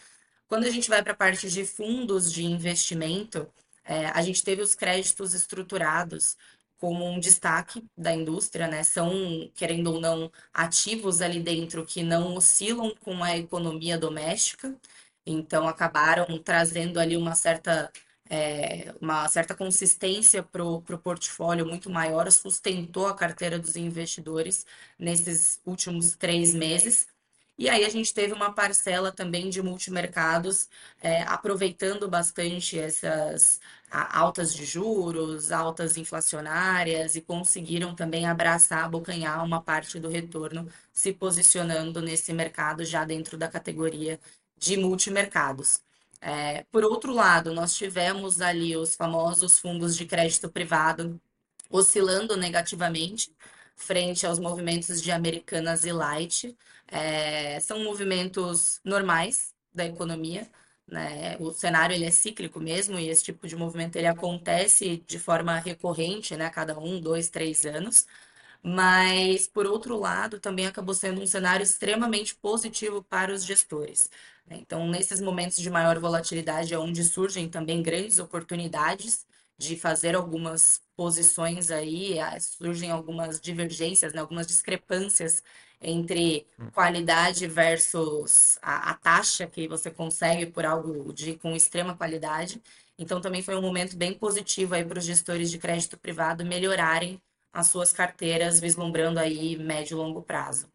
Quando 0.48 0.66
a 0.66 0.70
gente 0.72 0.90
vai 0.90 1.04
para 1.04 1.14
a 1.14 1.16
parte 1.16 1.50
de 1.50 1.66
fundos 1.66 2.32
de 2.32 2.46
investimento, 2.46 3.48
é, 3.84 4.08
a 4.08 4.22
gente 4.22 4.44
teve 4.44 4.62
os 4.62 4.76
créditos 4.76 5.34
estruturados, 5.34 6.38
como 6.80 7.06
um 7.06 7.20
destaque 7.20 7.84
da 7.98 8.14
indústria, 8.14 8.68
né? 8.68 8.84
São, 8.84 9.12
querendo 9.56 9.94
ou 9.94 10.00
não, 10.02 10.32
ativos 10.54 11.22
ali 11.22 11.40
dentro 11.42 11.86
que 11.86 12.04
não 12.04 12.36
oscilam 12.36 12.96
com 13.02 13.24
a 13.24 13.38
economia 13.38 13.98
doméstica, 13.98 14.76
então 15.26 15.68
acabaram 15.68 16.38
trazendo 16.40 17.00
ali 17.00 17.18
uma 17.18 17.36
certa, 17.36 17.92
é, 18.30 18.94
uma 19.02 19.28
certa 19.28 19.56
consistência 19.56 20.44
para 20.44 20.64
o 20.64 20.82
portfólio 20.82 21.66
muito 21.66 21.90
maior, 21.90 22.32
sustentou 22.32 23.08
a 23.08 23.16
carteira 23.16 23.58
dos 23.60 23.76
investidores 23.76 24.66
nesses 24.98 25.60
últimos 25.66 26.16
três 26.16 26.54
meses. 26.54 27.08
E 27.58 27.68
aí 27.70 27.84
a 27.84 27.90
gente 27.90 28.14
teve 28.14 28.32
uma 28.34 28.54
parcela 28.54 29.12
também 29.12 29.50
de 29.50 29.62
multimercados, 29.62 30.70
é, 31.02 31.24
aproveitando 31.24 32.08
bastante 32.08 32.80
essas 32.80 33.60
altas 33.92 34.54
de 34.54 34.66
juros, 34.66 35.52
altas 35.52 35.98
inflacionárias, 35.98 37.16
e 37.16 37.22
conseguiram 37.22 37.94
também 37.96 38.26
abraçar, 38.28 38.86
abocanhar 38.86 39.44
uma 39.44 39.62
parte 39.62 40.00
do 40.00 40.08
retorno, 40.10 40.68
se 40.94 41.12
posicionando 41.14 42.02
nesse 42.02 42.32
mercado 42.34 42.86
já 42.86 43.04
dentro 43.04 43.38
da 43.38 43.48
categoria 43.50 44.20
de 44.58 44.78
multimercados. 44.78 45.82
É, 46.22 46.64
por 46.72 46.84
outro 46.84 47.14
lado, 47.14 47.54
nós 47.54 47.76
tivemos 47.76 48.42
ali 48.42 48.76
os 48.76 48.96
famosos 48.96 49.58
fundos 49.60 49.96
de 49.96 50.06
crédito 50.06 50.50
privado 50.50 51.20
oscilando 51.70 52.36
negativamente 52.38 53.34
frente 53.76 54.26
aos 54.26 54.40
movimentos 54.40 55.02
de 55.02 55.12
Americanas 55.12 55.86
e 55.86 55.92
Light, 55.94 56.58
é, 56.88 57.60
são 57.62 57.84
movimentos 57.84 58.82
normais 58.84 59.54
da 59.74 59.86
economia, 59.86 60.50
né? 60.88 61.38
O 61.40 61.52
cenário 61.54 61.96
ele 61.96 62.06
é 62.06 62.12
cíclico 62.12 62.60
mesmo 62.60 63.00
e 63.00 63.08
esse 63.10 63.24
tipo 63.24 63.48
de 63.48 63.56
movimento 63.56 63.96
ele 63.96 64.08
acontece 64.08 64.98
de 65.08 65.20
forma 65.20 65.58
recorrente, 65.60 66.36
né? 66.36 66.50
Cada 66.50 66.78
um, 66.80 67.00
dois, 67.00 67.30
três 67.30 67.66
anos. 67.66 68.06
Mas, 68.62 69.48
por 69.48 69.66
outro 69.66 69.98
lado, 69.98 70.40
também 70.40 70.68
acabou 70.68 70.94
sendo 70.94 71.22
um 71.22 71.28
cenário 71.28 71.64
extremamente 71.64 72.36
positivo 72.36 73.04
para 73.04 73.34
os 73.34 73.46
gestores. 73.46 74.10
Né? 74.50 74.58
Então, 74.60 74.88
nesses 74.88 75.22
momentos 75.22 75.58
de 75.58 75.70
maior 75.70 76.00
volatilidade 76.00 76.74
é 76.74 76.80
onde 76.80 77.04
surgem 77.04 77.48
também 77.48 77.84
grandes 77.84 78.20
oportunidades 78.20 79.26
de 79.58 79.78
fazer 79.78 80.16
algumas 80.16 80.82
posições 80.96 81.70
aí, 81.70 82.18
surgem 82.40 82.92
algumas 82.92 83.40
divergências, 83.40 84.14
né? 84.14 84.22
algumas 84.22 84.48
discrepâncias 84.48 85.44
entre 85.82 86.46
hum. 86.58 86.70
qualidade 86.72 87.46
versus 87.46 88.58
a, 88.62 88.92
a, 88.92 88.94
taxa 88.96 89.48
que 89.48 89.68
você 89.68 89.92
consegue 89.92 90.46
por 90.46 90.66
algo 90.66 91.14
de 91.14 91.36
com 91.36 91.56
extrema 91.56 91.96
qualidade. 91.96 92.62
Então 92.98 93.22
também 93.22 93.42
foi 93.42 93.56
um 93.56 93.62
momento 93.62 93.96
bem 93.98 94.14
positivo 94.14 94.76
aí 94.76 94.84
para 94.84 95.00
os 95.00 95.06
gestores 95.06 95.52
de 95.52 95.58
crédito 95.58 95.98
privado 95.98 96.46
melhorarem 96.46 97.22
as 97.52 97.68
suas 97.68 97.92
carteiras, 97.92 98.60
vislumbrando 98.60 99.20
aí 99.20 99.58
médio 99.58 99.96
e 99.96 99.98
longo 99.98 100.22
prazo. 100.22 100.70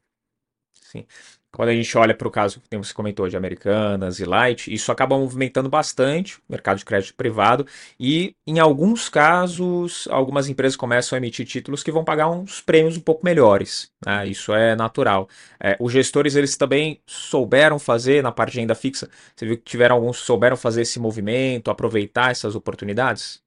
Sim. 0.94 1.06
Quando 1.50 1.68
a 1.68 1.72
gente 1.74 1.96
olha 1.96 2.14
para 2.14 2.26
o 2.26 2.30
caso 2.30 2.60
que 2.60 2.76
você 2.76 2.92
comentou 2.92 3.28
de 3.28 3.36
Americanas 3.36 4.18
e 4.18 4.24
Light, 4.24 4.72
isso 4.72 4.90
acaba 4.90 5.16
movimentando 5.16 5.68
bastante 5.68 6.38
o 6.38 6.42
mercado 6.48 6.78
de 6.78 6.84
crédito 6.84 7.14
privado 7.14 7.64
e, 7.98 8.34
em 8.44 8.58
alguns 8.58 9.08
casos, 9.08 10.08
algumas 10.10 10.48
empresas 10.48 10.74
começam 10.74 11.16
a 11.16 11.18
emitir 11.18 11.46
títulos 11.46 11.84
que 11.84 11.92
vão 11.92 12.04
pagar 12.04 12.28
uns 12.28 12.60
prêmios 12.60 12.96
um 12.96 13.00
pouco 13.00 13.24
melhores. 13.24 13.88
Né? 14.04 14.26
Isso 14.26 14.52
é 14.52 14.74
natural. 14.74 15.28
É, 15.60 15.76
os 15.78 15.92
gestores 15.92 16.34
eles 16.34 16.56
também 16.56 17.00
souberam 17.06 17.78
fazer 17.78 18.20
na 18.20 18.32
parte 18.32 18.52
de 18.54 18.60
renda 18.60 18.74
fixa. 18.74 19.08
Você 19.36 19.46
viu 19.46 19.56
que 19.56 19.64
tiveram 19.64 19.94
alguns 19.94 20.18
que 20.18 20.26
souberam 20.26 20.56
fazer 20.56 20.82
esse 20.82 20.98
movimento, 20.98 21.70
aproveitar 21.70 22.32
essas 22.32 22.56
oportunidades? 22.56 23.40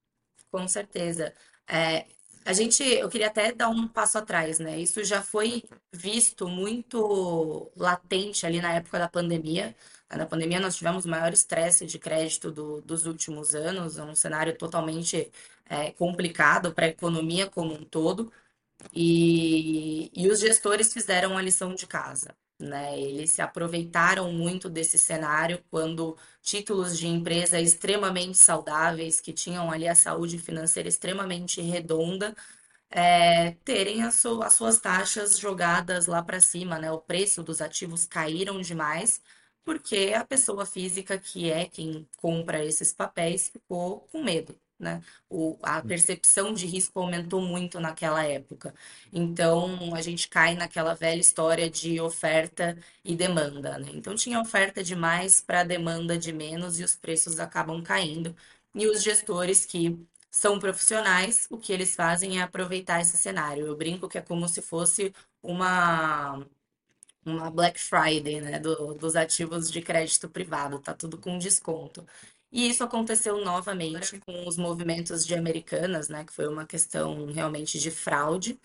Com 0.50 0.66
certeza. 0.66 1.34
É, 1.68 2.06
a 2.48 2.54
gente, 2.54 2.82
eu 2.82 3.10
queria 3.10 3.28
até 3.28 3.52
dar 3.52 3.70
um 3.70 3.88
passo 3.88 4.18
atrás, 4.18 4.58
né? 4.58 4.80
Isso 4.80 5.04
já 5.04 5.22
foi 5.22 5.64
visto 5.92 6.48
muito 6.48 7.70
latente 7.76 8.46
ali 8.46 8.62
na 8.62 8.74
época 8.74 8.98
da 9.00 9.10
pandemia. 9.10 9.76
Na 10.10 10.26
pandemia 10.26 10.60
nós 10.60 10.78
tivemos 10.78 11.04
o 11.06 11.10
maior 11.10 11.34
estresse 11.34 11.86
de 11.86 12.00
crédito 12.00 12.50
do, 12.50 12.82
dos 12.82 13.06
últimos 13.06 13.54
anos, 13.54 13.98
um 13.98 14.16
cenário 14.16 14.58
totalmente 14.58 15.30
é, 15.70 15.92
complicado 15.92 16.74
para 16.74 16.86
a 16.86 16.90
economia 16.90 17.50
como 17.50 17.74
um 17.74 17.84
todo. 17.84 18.32
E, 18.94 20.10
e 20.16 20.30
os 20.30 20.40
gestores 20.40 20.94
fizeram 20.94 21.38
a 21.38 21.42
lição 21.42 21.76
de 21.76 21.86
casa 21.86 22.34
né? 22.60 23.00
Eles 23.00 23.32
se 23.32 23.42
aproveitaram 23.42 24.32
muito 24.32 24.70
desse 24.70 24.98
cenário 24.98 25.64
quando 25.70 26.18
títulos 26.42 26.98
de 26.98 27.08
empresa 27.08 27.60
extremamente 27.60 28.38
saudáveis, 28.38 29.20
que 29.22 29.34
tinham 29.34 29.72
ali 29.72 29.88
a 29.88 29.96
saúde 29.96 30.38
financeira 30.40 30.90
extremamente 30.90 31.62
redonda, 31.62 32.36
é, 32.90 33.52
terem 33.66 34.04
as, 34.04 34.16
su 34.16 34.42
as 34.44 34.54
suas 34.54 34.80
taxas 34.80 35.38
jogadas 35.40 36.08
lá 36.08 36.22
para 36.24 36.40
cima, 36.40 36.80
né? 36.80 36.92
O 36.92 37.00
preço 37.02 37.44
dos 37.44 37.62
ativos 37.62 38.06
caíram 38.06 38.62
demais, 38.62 39.22
porque 39.64 40.14
a 40.16 40.26
pessoa 40.26 40.66
física, 40.66 41.18
que 41.20 41.50
é 41.52 41.66
quem 41.68 42.08
compra 42.18 42.64
esses 42.66 42.94
papéis, 42.94 43.50
ficou 43.50 44.02
com 44.12 44.24
medo. 44.24 44.58
Né? 44.80 45.02
O, 45.30 45.58
a 45.62 45.82
percepção 45.82 46.54
de 46.54 46.66
risco 46.66 47.00
aumentou 47.00 47.42
muito 47.42 47.80
naquela 47.80 48.24
época. 48.24 48.74
Então, 49.12 49.94
a 49.96 50.02
gente 50.02 50.28
cai 50.30 50.56
naquela 50.56 50.94
velha 50.94 51.20
história 51.20 51.70
de 51.70 52.00
oferta 52.00 52.78
e 53.04 53.16
demanda, 53.16 53.78
né? 53.80 53.90
Então, 53.94 54.16
tinha 54.16 54.40
oferta 54.42 54.84
demais 54.84 55.42
para 55.42 55.64
demanda 55.64 56.18
de 56.18 56.32
menos 56.34 56.80
e 56.80 56.84
os 56.84 56.96
preços 56.96 57.40
acabam 57.40 57.82
caindo. 57.84 58.36
E 58.76 58.88
os 58.88 59.02
gestores 59.04 59.66
que 59.66 59.98
são 60.32 60.60
profissionais, 60.60 61.48
o 61.50 61.58
que 61.58 61.74
eles 61.74 61.96
fazem 61.96 62.40
é 62.40 62.42
aproveitar 62.44 63.02
esse 63.02 63.18
cenário. 63.18 63.66
Eu 63.66 63.76
brinco 63.76 64.08
que 64.08 64.18
é 64.18 64.22
como 64.22 64.48
se 64.48 64.62
fosse 64.62 65.14
uma 65.42 66.46
uma 67.26 67.52
Black 67.52 67.80
Friday, 67.80 68.42
né, 68.42 68.60
do, 68.60 68.94
dos 68.96 69.16
ativos 69.16 69.70
de 69.72 69.82
crédito 69.82 70.30
privado, 70.30 70.80
tá 70.80 70.94
tudo 70.94 71.18
com 71.18 71.38
desconto. 71.38 72.06
E 72.52 72.70
isso 72.70 72.84
aconteceu 72.84 73.44
novamente 73.44 74.20
com 74.20 74.48
os 74.48 74.58
movimentos 74.58 75.26
de 75.26 75.36
Americanas, 75.36 76.08
né, 76.10 76.24
que 76.26 76.32
foi 76.34 76.48
uma 76.48 76.66
questão 76.66 77.26
realmente 77.28 77.78
de 77.80 77.92
fraude, 77.92 78.60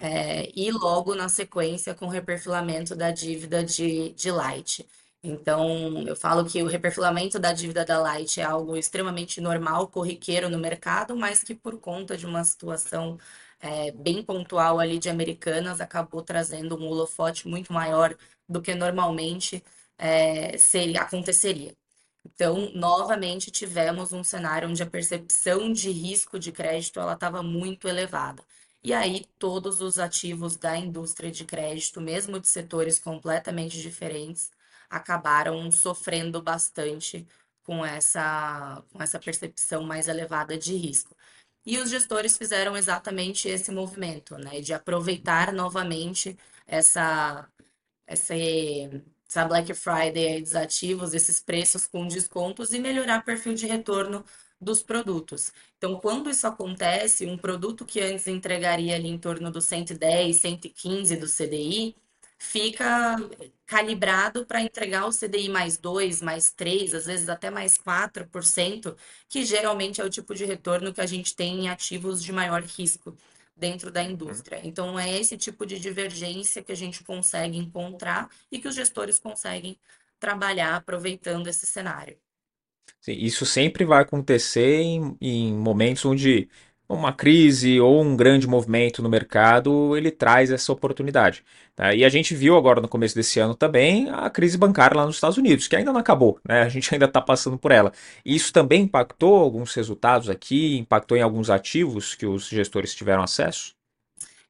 é, 0.00 0.50
e 0.58 0.70
logo 0.72 1.14
na 1.14 1.28
sequência 1.28 1.94
com 1.94 2.06
o 2.06 2.08
reperfilamento 2.08 2.94
da 2.96 3.10
dívida 3.10 3.64
de, 3.64 4.10
de 4.14 4.30
Light. 4.30 4.86
Então, 5.22 6.06
eu 6.06 6.14
falo 6.16 6.44
que 6.48 6.62
o 6.62 6.66
reperfilamento 6.66 7.38
da 7.38 7.52
dívida 7.52 7.84
da 7.84 7.98
Light 8.00 8.40
é 8.40 8.44
algo 8.44 8.76
extremamente 8.76 9.40
normal, 9.40 9.88
corriqueiro 9.88 10.48
no 10.48 10.58
mercado, 10.58 11.16
mas 11.16 11.42
que 11.42 11.54
por 11.54 11.78
conta 11.80 12.16
de 12.16 12.26
uma 12.26 12.44
situação 12.44 13.18
é, 13.60 13.90
bem 13.92 14.22
pontual 14.22 14.78
ali 14.80 14.98
de 14.98 15.08
Americanas 15.10 15.80
acabou 15.80 16.22
trazendo 16.22 16.76
um 16.76 16.86
holofote 16.88 17.48
muito 17.48 17.72
maior 17.72 18.16
do 18.48 18.60
que 18.62 18.74
normalmente 18.74 19.62
é, 19.98 20.56
seria, 20.58 21.02
aconteceria. 21.02 21.77
Então, 22.34 22.70
novamente, 22.74 23.50
tivemos 23.50 24.12
um 24.12 24.22
cenário 24.22 24.68
onde 24.68 24.82
a 24.82 24.86
percepção 24.90 25.72
de 25.72 25.90
risco 25.90 26.38
de 26.38 26.52
crédito 26.52 27.00
ela 27.00 27.14
estava 27.14 27.42
muito 27.42 27.88
elevada. 27.88 28.42
E 28.82 28.92
aí, 28.92 29.24
todos 29.38 29.80
os 29.80 29.98
ativos 29.98 30.56
da 30.56 30.76
indústria 30.76 31.30
de 31.30 31.44
crédito, 31.44 32.00
mesmo 32.00 32.38
de 32.40 32.46
setores 32.48 32.98
completamente 32.98 33.80
diferentes, 33.80 34.50
acabaram 34.88 35.70
sofrendo 35.70 36.40
bastante 36.42 37.26
com 37.64 37.84
essa, 37.84 38.82
com 38.92 39.02
essa 39.02 39.18
percepção 39.18 39.82
mais 39.82 40.08
elevada 40.08 40.56
de 40.56 40.74
risco. 40.76 41.14
E 41.66 41.78
os 41.78 41.90
gestores 41.90 42.38
fizeram 42.38 42.76
exatamente 42.76 43.48
esse 43.48 43.70
movimento, 43.72 44.36
né, 44.38 44.60
de 44.60 44.72
aproveitar 44.72 45.52
novamente 45.52 46.36
essa, 46.66 47.48
essa, 48.06 48.34
essa 49.28 49.44
Black 49.44 49.74
Friday 49.74 50.40
dos 50.40 50.54
ativos, 50.54 51.12
esses 51.12 51.40
preços 51.40 51.86
com 51.86 52.08
descontos 52.08 52.72
e 52.72 52.78
melhorar 52.78 53.20
o 53.20 53.24
perfil 53.24 53.54
de 53.54 53.66
retorno 53.66 54.24
dos 54.60 54.82
produtos. 54.82 55.52
Então, 55.76 56.00
quando 56.00 56.30
isso 56.30 56.46
acontece, 56.46 57.26
um 57.26 57.36
produto 57.36 57.84
que 57.84 58.00
antes 58.00 58.26
entregaria 58.26 58.96
ali 58.96 59.08
em 59.08 59.18
torno 59.18 59.50
do 59.50 59.60
110, 59.60 60.36
115 60.36 61.16
do 61.16 61.26
CDI, 61.26 61.94
fica 62.38 63.16
calibrado 63.66 64.46
para 64.46 64.62
entregar 64.62 65.06
o 65.06 65.12
CDI 65.12 65.48
mais 65.48 65.76
2, 65.76 66.22
mais 66.22 66.50
3, 66.52 66.94
às 66.94 67.06
vezes 67.06 67.28
até 67.28 67.50
mais 67.50 67.76
4%, 67.76 68.96
que 69.28 69.44
geralmente 69.44 70.00
é 70.00 70.04
o 70.04 70.10
tipo 70.10 70.34
de 70.34 70.44
retorno 70.44 70.92
que 70.92 71.00
a 71.00 71.06
gente 71.06 71.34
tem 71.36 71.64
em 71.64 71.68
ativos 71.68 72.22
de 72.22 72.32
maior 72.32 72.62
risco 72.62 73.16
dentro 73.58 73.90
da 73.90 74.02
indústria. 74.02 74.60
Então, 74.64 74.98
é 74.98 75.18
esse 75.18 75.36
tipo 75.36 75.66
de 75.66 75.78
divergência 75.78 76.62
que 76.62 76.72
a 76.72 76.76
gente 76.76 77.04
consegue 77.04 77.58
encontrar 77.58 78.30
e 78.50 78.58
que 78.58 78.68
os 78.68 78.74
gestores 78.74 79.18
conseguem 79.18 79.78
trabalhar 80.18 80.76
aproveitando 80.76 81.48
esse 81.48 81.66
cenário. 81.66 82.18
Sim, 83.00 83.12
isso 83.12 83.46
sempre 83.46 83.84
vai 83.84 84.02
acontecer 84.02 84.80
em, 84.80 85.16
em 85.20 85.54
momentos 85.54 86.04
onde 86.04 86.48
uma 86.88 87.12
crise 87.12 87.78
ou 87.80 88.02
um 88.02 88.16
grande 88.16 88.46
movimento 88.46 89.02
no 89.02 89.08
mercado, 89.08 89.94
ele 89.96 90.10
traz 90.10 90.50
essa 90.50 90.72
oportunidade. 90.72 91.44
Tá? 91.76 91.94
E 91.94 92.04
a 92.04 92.08
gente 92.08 92.34
viu 92.34 92.56
agora 92.56 92.80
no 92.80 92.88
começo 92.88 93.14
desse 93.14 93.38
ano 93.38 93.54
também 93.54 94.08
a 94.10 94.30
crise 94.30 94.56
bancária 94.56 94.96
lá 94.96 95.04
nos 95.04 95.16
Estados 95.16 95.36
Unidos, 95.36 95.68
que 95.68 95.76
ainda 95.76 95.92
não 95.92 96.00
acabou, 96.00 96.40
né? 96.48 96.62
a 96.62 96.68
gente 96.68 96.92
ainda 96.94 97.04
está 97.04 97.20
passando 97.20 97.58
por 97.58 97.70
ela. 97.70 97.92
Isso 98.24 98.52
também 98.52 98.82
impactou 98.82 99.36
alguns 99.36 99.74
resultados 99.74 100.30
aqui, 100.30 100.78
impactou 100.78 101.16
em 101.16 101.22
alguns 101.22 101.50
ativos 101.50 102.14
que 102.14 102.24
os 102.24 102.48
gestores 102.48 102.94
tiveram 102.94 103.22
acesso? 103.22 103.76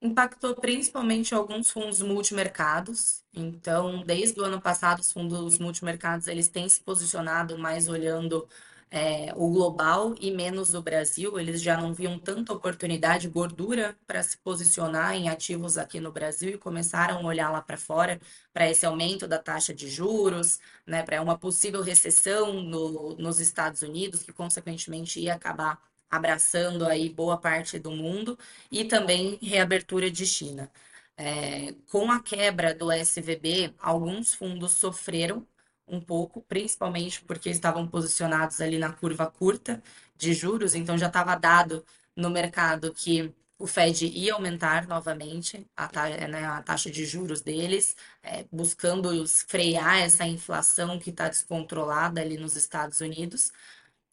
Impactou 0.00 0.54
principalmente 0.54 1.34
alguns 1.34 1.72
fundos 1.72 2.00
multimercados. 2.00 3.24
Então, 3.34 4.04
desde 4.06 4.40
o 4.40 4.44
ano 4.44 4.60
passado, 4.60 5.00
os 5.00 5.10
fundos 5.10 5.58
multimercados 5.58 6.28
eles 6.28 6.46
têm 6.46 6.68
se 6.68 6.80
posicionado 6.80 7.58
mais 7.58 7.88
olhando 7.88 8.48
é, 8.90 9.32
o 9.36 9.50
global 9.50 10.14
e 10.20 10.30
menos 10.30 10.74
o 10.74 10.82
Brasil. 10.82 11.38
Eles 11.38 11.60
já 11.62 11.76
não 11.76 11.92
viam 11.94 12.18
tanta 12.18 12.52
oportunidade, 12.52 13.28
gordura 13.28 13.96
para 14.06 14.22
se 14.22 14.38
posicionar 14.38 15.14
em 15.14 15.28
ativos 15.28 15.78
aqui 15.78 16.00
no 16.00 16.12
Brasil 16.12 16.50
e 16.50 16.58
começaram 16.58 17.18
a 17.18 17.22
olhar 17.26 17.50
lá 17.50 17.60
para 17.62 17.76
fora 17.76 18.20
para 18.52 18.70
esse 18.70 18.86
aumento 18.86 19.26
da 19.28 19.38
taxa 19.38 19.74
de 19.74 19.88
juros, 19.88 20.58
né, 20.86 21.02
para 21.02 21.20
uma 21.22 21.38
possível 21.38 21.82
recessão 21.82 22.54
no, 22.62 23.16
nos 23.16 23.40
Estados 23.40 23.82
Unidos, 23.82 24.22
que 24.22 24.32
consequentemente 24.32 25.20
ia 25.20 25.34
acabar 25.34 25.80
abraçando 26.10 26.86
aí 26.86 27.08
boa 27.10 27.36
parte 27.38 27.78
do 27.78 27.90
mundo 27.90 28.38
e 28.70 28.84
também 28.84 29.38
reabertura 29.42 30.10
de 30.10 30.26
China. 30.26 30.70
É, 31.16 31.74
com 31.90 32.10
a 32.12 32.22
quebra 32.22 32.74
do 32.74 32.92
SVB, 32.92 33.74
alguns 33.78 34.34
fundos 34.34 34.72
sofreram 34.72 35.46
um 35.88 36.00
pouco, 36.00 36.42
principalmente 36.42 37.22
porque 37.24 37.50
estavam 37.50 37.86
posicionados 37.86 38.60
ali 38.60 38.78
na 38.78 38.92
curva 38.92 39.26
curta 39.30 39.82
de 40.16 40.32
juros, 40.34 40.74
então 40.74 40.98
já 40.98 41.06
estava 41.06 41.34
dado 41.36 41.84
no 42.16 42.30
mercado 42.30 42.92
que 42.92 43.32
o 43.58 43.66
Fed 43.66 44.06
ia 44.06 44.34
aumentar 44.34 44.86
novamente 44.86 45.66
a, 45.76 45.88
taxa, 45.88 46.28
né, 46.28 46.44
a 46.44 46.62
taxa 46.62 46.90
de 46.90 47.04
juros 47.04 47.40
deles, 47.40 47.96
é, 48.22 48.44
buscando 48.52 49.26
frear 49.26 49.98
essa 50.00 50.24
inflação 50.26 50.98
que 50.98 51.10
está 51.10 51.28
descontrolada 51.28 52.20
ali 52.20 52.38
nos 52.38 52.54
Estados 52.56 53.00
Unidos. 53.00 53.52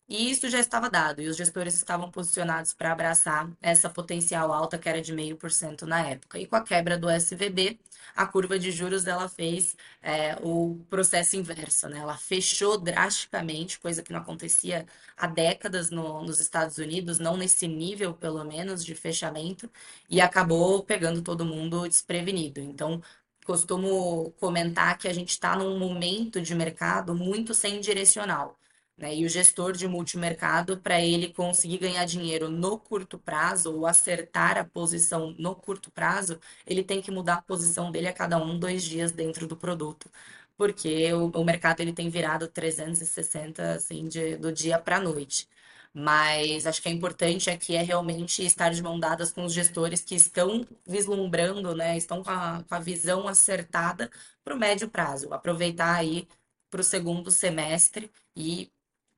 E 0.08 0.30
isso 0.30 0.48
já 0.50 0.60
estava 0.60 0.88
dado, 0.90 1.20
e 1.22 1.28
os 1.28 1.36
gestores 1.36 1.74
estavam 1.76 2.12
posicionados 2.12 2.74
para 2.74 2.92
abraçar 2.92 3.50
essa 3.60 3.90
potencial 3.90 4.54
alta 4.54 4.78
que 4.78 4.88
era 4.88 5.02
de 5.02 5.12
0,5% 5.14 5.82
na 5.84 6.08
época. 6.08 6.38
E 6.38 6.46
com 6.46 6.56
a 6.56 6.62
quebra 6.64 6.96
do 6.98 7.10
SVB, 7.10 7.80
a 8.16 8.26
curva 8.28 8.60
de 8.60 8.72
juros 8.72 9.04
dela 9.04 9.28
fez 9.28 9.76
é, 10.04 10.38
o 10.44 10.80
processo 10.92 11.36
inverso, 11.36 11.90
né? 11.90 12.00
Ela 12.00 12.18
fechou 12.18 12.78
drasticamente, 12.78 13.80
coisa 13.80 14.04
que 14.04 14.14
não 14.14 14.20
acontecia 14.20 14.86
há 15.18 15.26
décadas 15.28 15.90
no, 15.90 16.22
nos 16.24 16.40
Estados 16.40 16.78
Unidos, 16.78 17.18
não 17.18 17.36
nesse 17.36 17.68
nível, 17.68 18.14
pelo 18.14 18.44
menos, 18.44 18.86
de 18.86 18.94
fechamento, 18.94 19.70
e 20.10 20.22
acabou 20.22 20.84
pegando 20.84 21.22
todo 21.24 21.44
mundo 21.46 21.88
desprevenido. 21.88 22.60
Então, 22.62 23.02
costumo 23.46 24.32
comentar 24.40 24.98
que 24.98 25.08
a 25.08 25.14
gente 25.14 25.30
está 25.30 25.56
num 25.56 25.78
momento 25.80 26.42
de 26.42 26.54
mercado 26.56 27.16
muito 27.16 27.54
sem 27.56 27.80
direcional. 27.80 28.58
Né? 28.98 29.16
E 29.16 29.26
o 29.26 29.30
gestor 29.30 29.74
de 29.74 29.88
multimercado, 29.88 30.78
para 30.80 31.02
ele 31.02 31.34
conseguir 31.34 31.78
ganhar 31.80 32.06
dinheiro 32.06 32.50
no 32.50 32.80
curto 32.80 33.20
prazo 33.20 33.74
ou 33.76 33.86
acertar 33.86 34.58
a 34.58 34.64
posição 34.64 35.36
no 35.38 35.56
curto 35.56 35.92
prazo, 35.92 36.40
ele 36.66 36.84
tem 36.84 37.02
que 37.02 37.12
mudar 37.12 37.36
a 37.36 37.42
posição 37.42 37.92
dele 37.92 38.08
a 38.08 38.14
cada 38.14 38.38
um, 38.38 38.58
dois 38.58 38.84
dias 38.84 39.12
dentro 39.12 39.48
do 39.48 39.58
produto. 39.58 40.10
Porque 40.58 41.12
o, 41.14 41.28
o 41.30 41.44
mercado 41.44 41.82
ele 41.82 41.92
tem 41.94 42.10
virado 42.10 42.48
360 42.48 43.74
assim, 43.74 44.08
de, 44.08 44.38
do 44.38 44.52
dia 44.52 44.80
para 44.80 44.98
a 44.98 45.00
noite. 45.02 45.48
Mas 45.94 46.66
acho 46.68 46.82
que 46.82 46.90
é 46.90 46.92
importante 46.92 47.50
aqui 47.50 47.76
é 47.76 47.82
realmente 47.82 48.46
estar 48.46 48.70
de 48.70 48.82
mão 48.84 49.00
dadas 49.00 49.32
com 49.32 49.46
os 49.46 49.54
gestores 49.54 50.02
que 50.02 50.16
estão 50.16 50.66
vislumbrando, 50.86 51.74
né? 51.76 51.98
Estão 51.98 52.22
com 52.24 52.30
a, 52.30 52.64
com 52.68 52.76
a 52.76 52.80
visão 52.80 53.28
acertada 53.28 54.10
para 54.44 54.54
o 54.56 54.58
médio 54.60 54.90
prazo. 54.90 55.34
Aproveitar 55.34 55.96
aí 55.96 56.28
para 56.70 56.82
o 56.82 56.84
segundo 56.84 57.32
semestre 57.32 58.12
e 58.36 58.70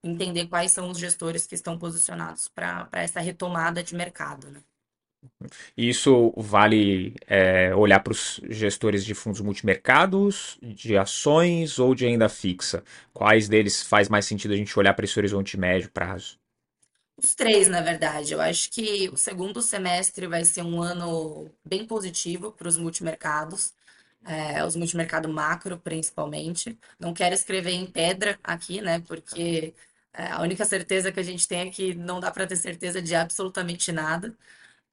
entender 0.04 0.48
quais 0.48 0.72
são 0.72 0.90
os 0.90 0.98
gestores 0.98 1.46
que 1.46 1.56
estão 1.56 1.78
posicionados 1.78 2.48
para 2.48 2.90
essa 2.94 3.20
retomada 3.20 3.84
de 3.84 3.96
mercado. 3.96 4.50
Né? 4.50 4.62
Isso 5.76 6.34
vale 6.38 7.16
é, 7.26 7.74
olhar 7.76 8.00
para 8.00 8.12
os 8.12 8.40
gestores 8.50 9.04
de 9.04 9.14
fundos 9.14 9.42
multimercados, 9.42 10.58
de 10.62 10.98
ações 10.98 11.80
ou 11.80 11.94
de 11.94 12.06
renda 12.06 12.30
fixa? 12.30 12.84
Quais 13.14 13.48
deles 13.48 13.84
faz 13.84 14.10
mais 14.10 14.26
sentido 14.26 14.54
a 14.54 14.58
gente 14.58 14.78
olhar 14.78 14.94
para 14.94 15.06
esse 15.06 15.18
horizonte 15.18 15.58
médio 15.58 15.90
prazo? 15.92 16.40
Os 17.18 17.34
três, 17.34 17.68
na 17.68 17.82
verdade. 17.82 18.34
Eu 18.34 18.42
acho 18.42 18.70
que 18.70 19.10
o 19.10 19.18
segundo 19.18 19.62
semestre 19.62 20.28
vai 20.28 20.46
ser 20.46 20.62
um 20.62 20.82
ano 20.82 21.50
bem 21.66 21.86
positivo 21.86 22.52
para 22.52 22.68
os 22.68 22.78
multimercados, 22.78 23.74
é, 24.26 24.64
os 24.66 24.76
multimercado 24.76 25.30
macro, 25.30 25.80
principalmente. 25.80 26.78
Não 27.00 27.14
quero 27.14 27.34
escrever 27.36 27.72
em 27.72 27.86
pedra 27.90 28.40
aqui, 28.44 28.82
né? 28.82 29.00
Porque 29.02 29.76
é, 30.14 30.28
a 30.32 30.42
única 30.42 30.66
certeza 30.66 31.12
que 31.12 31.20
a 31.20 31.24
gente 31.24 31.48
tem 31.48 31.62
é 31.68 31.72
que 31.72 31.94
não 31.96 32.20
dá 32.20 32.32
para 32.32 32.48
ter 32.48 32.56
certeza 32.58 33.02
de 33.02 33.16
absolutamente 33.16 33.92
nada, 33.92 34.36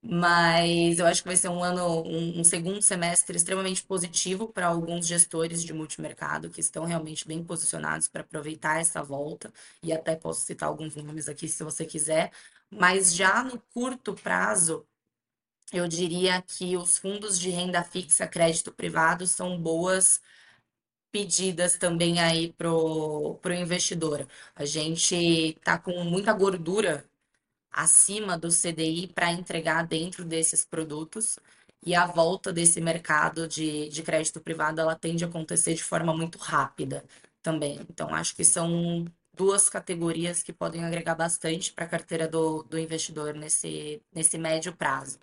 Mas 0.07 0.99
eu 0.99 1.07
acho 1.07 1.23
que 1.23 1.29
vai 1.29 1.37
ser 1.37 1.49
um 1.49 1.65
ano, 1.65 2.03
um, 2.05 2.41
um 2.41 2.45
segundo 2.45 2.83
semestre 2.83 3.37
extremamente 3.37 3.83
positivo 3.85 4.49
para 4.53 4.67
alguns 4.67 5.07
gestores 5.07 5.65
de 5.65 5.73
multimercado 5.73 6.51
que 6.51 6.61
estão 6.61 6.85
realmente 6.85 7.27
bem 7.27 7.43
posicionados 7.43 8.07
para 8.09 8.21
aproveitar 8.21 8.81
essa 8.81 9.03
volta. 9.03 9.51
E 9.83 9.93
até 9.95 10.15
posso 10.15 10.43
citar 10.43 10.69
alguns 10.69 10.95
nomes 10.95 11.27
aqui 11.29 11.49
se 11.49 11.65
você 11.65 11.87
quiser. 11.87 12.31
Mas 12.71 13.15
já 13.15 13.43
no 13.43 13.59
curto 13.73 14.15
prazo, 14.15 14.87
eu 15.73 15.89
diria 15.89 16.41
que 16.43 16.77
os 16.77 16.99
fundos 16.99 17.39
de 17.39 17.51
renda 17.51 17.83
fixa, 17.83 18.27
crédito 18.27 18.73
privado, 18.73 19.27
são 19.27 19.61
boas 19.61 20.21
pedidas 21.13 21.77
também 21.79 22.21
aí 22.21 22.53
pro, 22.53 23.37
pro 23.43 23.55
investidor. 23.55 24.27
A 24.55 24.65
gente 24.65 25.55
tá 25.65 25.79
com 25.79 26.05
muita 26.05 26.33
gordura 26.33 27.05
acima 27.71 28.39
do 28.39 28.49
CDI 28.49 29.09
para 29.09 29.33
entregar 29.33 29.87
dentro 29.87 30.25
desses 30.25 30.65
produtos. 30.65 31.39
E 31.83 31.95
a 31.95 32.07
volta 32.07 32.53
desse 32.53 32.81
mercado 32.81 33.47
de, 33.49 33.89
de 33.91 34.03
crédito 34.03 34.41
privado, 34.41 34.81
ela 34.81 34.97
tende 34.97 35.25
a 35.25 35.29
acontecer 35.29 35.75
de 35.75 35.85
forma 35.85 36.17
muito 36.17 36.39
rápida 36.39 37.05
também. 37.43 37.81
Então, 37.91 38.15
acho 38.15 38.35
que 38.35 38.45
são 38.45 39.05
duas 39.35 39.69
categorias 39.69 40.43
que 40.43 40.53
podem 40.53 40.85
agregar 40.85 41.15
bastante 41.15 41.73
para 41.73 41.85
a 41.85 41.89
carteira 41.89 42.27
do, 42.29 42.63
do 42.65 42.79
investidor 42.79 43.35
nesse, 43.35 44.03
nesse 44.13 44.39
médio 44.39 44.75
prazo. 44.77 45.19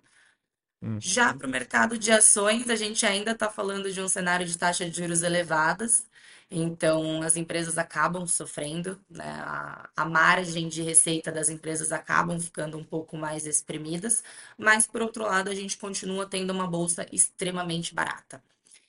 Hum. 0.82 0.98
Já 1.00 1.34
para 1.34 1.46
o 1.46 1.50
mercado 1.50 1.98
de 1.98 2.10
ações, 2.12 2.68
a 2.70 2.76
gente 2.76 3.04
ainda 3.06 3.32
está 3.32 3.50
falando 3.50 3.92
de 3.92 4.00
um 4.00 4.08
cenário 4.08 4.46
de 4.46 4.56
taxa 4.56 4.88
de 4.88 4.96
juros 4.96 5.22
elevadas, 5.22 6.06
então 6.50 7.22
as 7.22 7.36
empresas 7.36 7.78
acabam 7.78 8.26
sofrendo, 8.26 9.00
né? 9.10 9.24
a, 9.24 9.88
a 9.96 10.04
margem 10.04 10.68
de 10.68 10.82
receita 10.82 11.32
das 11.32 11.48
empresas 11.48 11.92
acabam 11.92 12.38
ficando 12.40 12.78
um 12.78 12.84
pouco 12.84 13.16
mais 13.16 13.46
exprimidas, 13.46 14.22
mas 14.58 14.86
por 14.86 15.02
outro 15.02 15.24
lado, 15.24 15.50
a 15.50 15.54
gente 15.54 15.76
continua 15.78 16.26
tendo 16.26 16.50
uma 16.52 16.66
bolsa 16.66 17.06
extremamente 17.12 17.94
barata. 17.94 18.42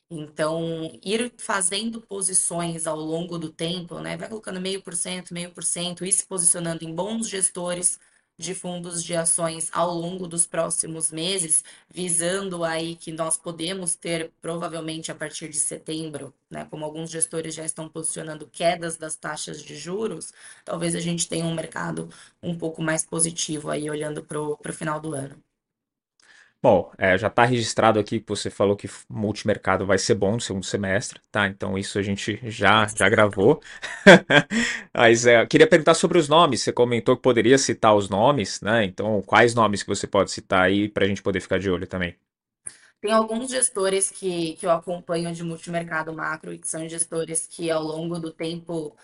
Então, 0.09 0.91
ir 1.03 1.33
fazendo 1.38 2.00
posições 2.01 2.85
ao 2.85 2.97
longo 2.97 3.38
do 3.39 3.50
tempo, 3.51 4.00
né? 4.00 4.15
Vai 4.17 4.29
colocando 4.29 4.62
meio 4.62 4.81
por 4.81 4.95
cento, 4.95 5.33
meio 5.33 5.51
por 5.51 5.63
cento, 5.63 6.05
e 6.05 6.12
se 6.12 6.25
posicionando 6.25 6.83
em 6.85 6.93
bons 6.93 7.27
gestores 7.27 8.00
de 8.37 8.53
fundos 8.55 9.03
de 9.03 9.15
ações 9.15 9.69
ao 9.71 9.93
longo 9.93 10.27
dos 10.27 10.45
próximos 10.47 11.11
meses, 11.11 11.63
visando 11.89 12.63
aí 12.63 12.95
que 12.95 13.11
nós 13.11 13.37
podemos 13.37 13.95
ter, 13.95 14.31
provavelmente 14.41 15.11
a 15.11 15.15
partir 15.15 15.49
de 15.49 15.57
setembro, 15.57 16.33
né, 16.49 16.65
como 16.69 16.83
alguns 16.85 17.09
gestores 17.11 17.53
já 17.55 17.65
estão 17.65 17.87
posicionando 17.89 18.47
quedas 18.47 18.97
das 18.97 19.15
taxas 19.15 19.61
de 19.61 19.75
juros, 19.75 20.33
talvez 20.65 20.95
a 20.95 20.99
gente 20.99 21.27
tenha 21.27 21.45
um 21.45 21.53
mercado 21.53 22.09
um 22.41 22.57
pouco 22.57 22.81
mais 22.81 23.05
positivo 23.05 23.69
aí 23.69 23.89
olhando 23.89 24.23
para 24.23 24.39
o 24.39 24.57
final 24.73 24.99
do 24.99 25.13
ano. 25.13 25.52
Bom, 26.63 26.89
é, 26.98 27.17
já 27.17 27.27
está 27.27 27.43
registrado 27.43 28.00
aqui 28.00 28.22
que 28.22 28.29
você 28.29 28.50
falou 28.50 28.77
que 28.77 28.89
multimercado 29.10 29.86
vai 29.86 29.98
ser 29.98 30.15
bom 30.15 30.32
no 30.32 30.39
segundo 30.39 30.65
semestre, 30.65 31.20
tá? 31.29 31.46
Então 31.46 31.77
isso 31.77 32.00
a 32.00 32.01
gente 32.01 32.39
já, 32.50 32.88
já 32.88 33.10
gravou. 33.10 33.62
Mas 34.96 35.25
é, 35.25 35.46
queria 35.46 35.67
perguntar 35.67 35.93
sobre 35.93 36.17
os 36.17 36.29
nomes. 36.29 36.62
Você 36.62 36.72
comentou 36.72 37.17
que 37.17 37.22
poderia 37.22 37.58
citar 37.58 37.93
os 37.93 38.08
nomes, 38.08 38.62
né? 38.62 38.86
Então, 38.86 39.22
quais 39.24 39.53
nomes 39.53 39.84
que 39.84 39.89
você 39.89 40.08
pode 40.08 40.32
citar 40.32 40.62
aí 40.62 40.88
para 40.88 41.03
a 41.03 41.08
gente 41.10 41.22
poder 41.22 41.41
ficar 41.41 41.60
de 41.60 41.70
olho 41.70 41.86
também? 41.86 42.15
Tem 43.01 43.12
alguns 43.12 43.51
gestores 43.51 44.10
que, 44.10 44.53
que 44.55 44.65
eu 44.65 44.72
acompanho 44.72 45.34
de 45.34 45.43
multimercado 45.43 46.13
macro 46.13 46.53
e 46.53 46.58
que 46.58 46.67
são 46.70 46.88
gestores 46.88 47.46
que 47.46 47.70
ao 47.70 47.84
longo 47.84 48.17
do 48.17 48.32
tempo 48.32 48.96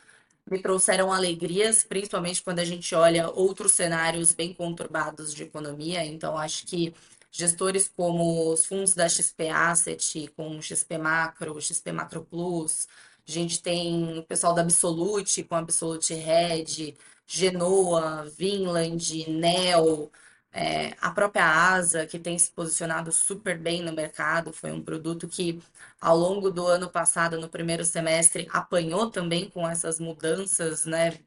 me 0.50 0.62
trouxeram 0.62 1.12
alegrias, 1.12 1.84
principalmente 1.84 2.42
quando 2.42 2.60
a 2.60 2.66
gente 2.66 2.96
olha 2.96 3.30
outros 3.30 3.74
cenários 3.74 4.34
bem 4.34 4.54
conturbados 4.54 5.34
de 5.34 5.44
economia. 5.44 6.06
Então, 6.06 6.38
acho 6.38 6.66
que 6.66 6.94
gestores 7.32 7.88
como 7.88 8.52
os 8.52 8.66
fundos 8.66 8.94
da 8.94 9.08
XP 9.08 9.50
Asset, 9.50 10.32
com 10.36 10.62
XP 10.62 10.98
Macro, 10.98 11.62
XP 11.62 11.92
Macro 11.92 12.24
Plus, 12.26 12.88
a 13.28 13.32
gente 13.32 13.62
tem 13.62 14.20
o 14.20 14.24
pessoal 14.24 14.54
da 14.54 14.62
Absolute, 14.62 15.44
com 15.44 15.56
Absolute 15.56 16.14
Red, 16.16 16.96
Genoa, 17.28 18.26
Vinland, 18.38 19.30
Neo, 19.30 20.12
é, 20.52 20.96
a 21.00 21.12
própria 21.12 21.46
Asa, 21.46 22.08
que 22.08 22.18
tem 22.18 22.38
se 22.40 22.52
posicionado 22.52 23.12
super 23.12 23.58
bem 23.58 23.84
no 23.84 23.94
mercado, 23.94 24.52
foi 24.52 24.72
um 24.72 24.82
produto 24.82 25.28
que 25.28 25.62
ao 26.02 26.18
longo 26.18 26.50
do 26.50 26.66
ano 26.66 26.90
passado, 26.90 27.40
no 27.40 27.48
primeiro 27.50 27.86
semestre, 27.86 28.48
apanhou 28.52 29.12
também 29.12 29.50
com 29.50 29.68
essas 29.68 30.00
mudanças 30.00 30.86
né, 30.86 31.20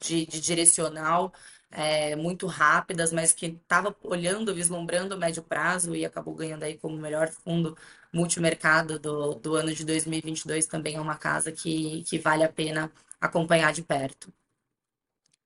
de, 0.00 0.24
de 0.26 0.40
direcional 0.40 1.32
é, 1.70 2.16
muito 2.16 2.46
rápidas, 2.46 3.12
mas 3.12 3.32
que 3.32 3.46
estava 3.46 3.94
olhando, 4.02 4.54
vislumbrando 4.54 5.14
o 5.14 5.18
médio 5.18 5.42
prazo 5.42 5.94
e 5.94 6.04
acabou 6.04 6.34
ganhando 6.34 6.64
aí 6.64 6.76
como 6.78 6.96
melhor 6.96 7.28
fundo 7.30 7.76
multimercado 8.12 8.98
do, 8.98 9.34
do 9.34 9.54
ano 9.54 9.72
de 9.72 9.84
2022 9.84 10.66
também 10.66 10.96
é 10.96 11.00
uma 11.00 11.16
casa 11.16 11.52
que, 11.52 12.02
que 12.04 12.18
vale 12.18 12.42
a 12.44 12.48
pena 12.48 12.90
acompanhar 13.20 13.72
de 13.72 13.82
perto. 13.82 14.32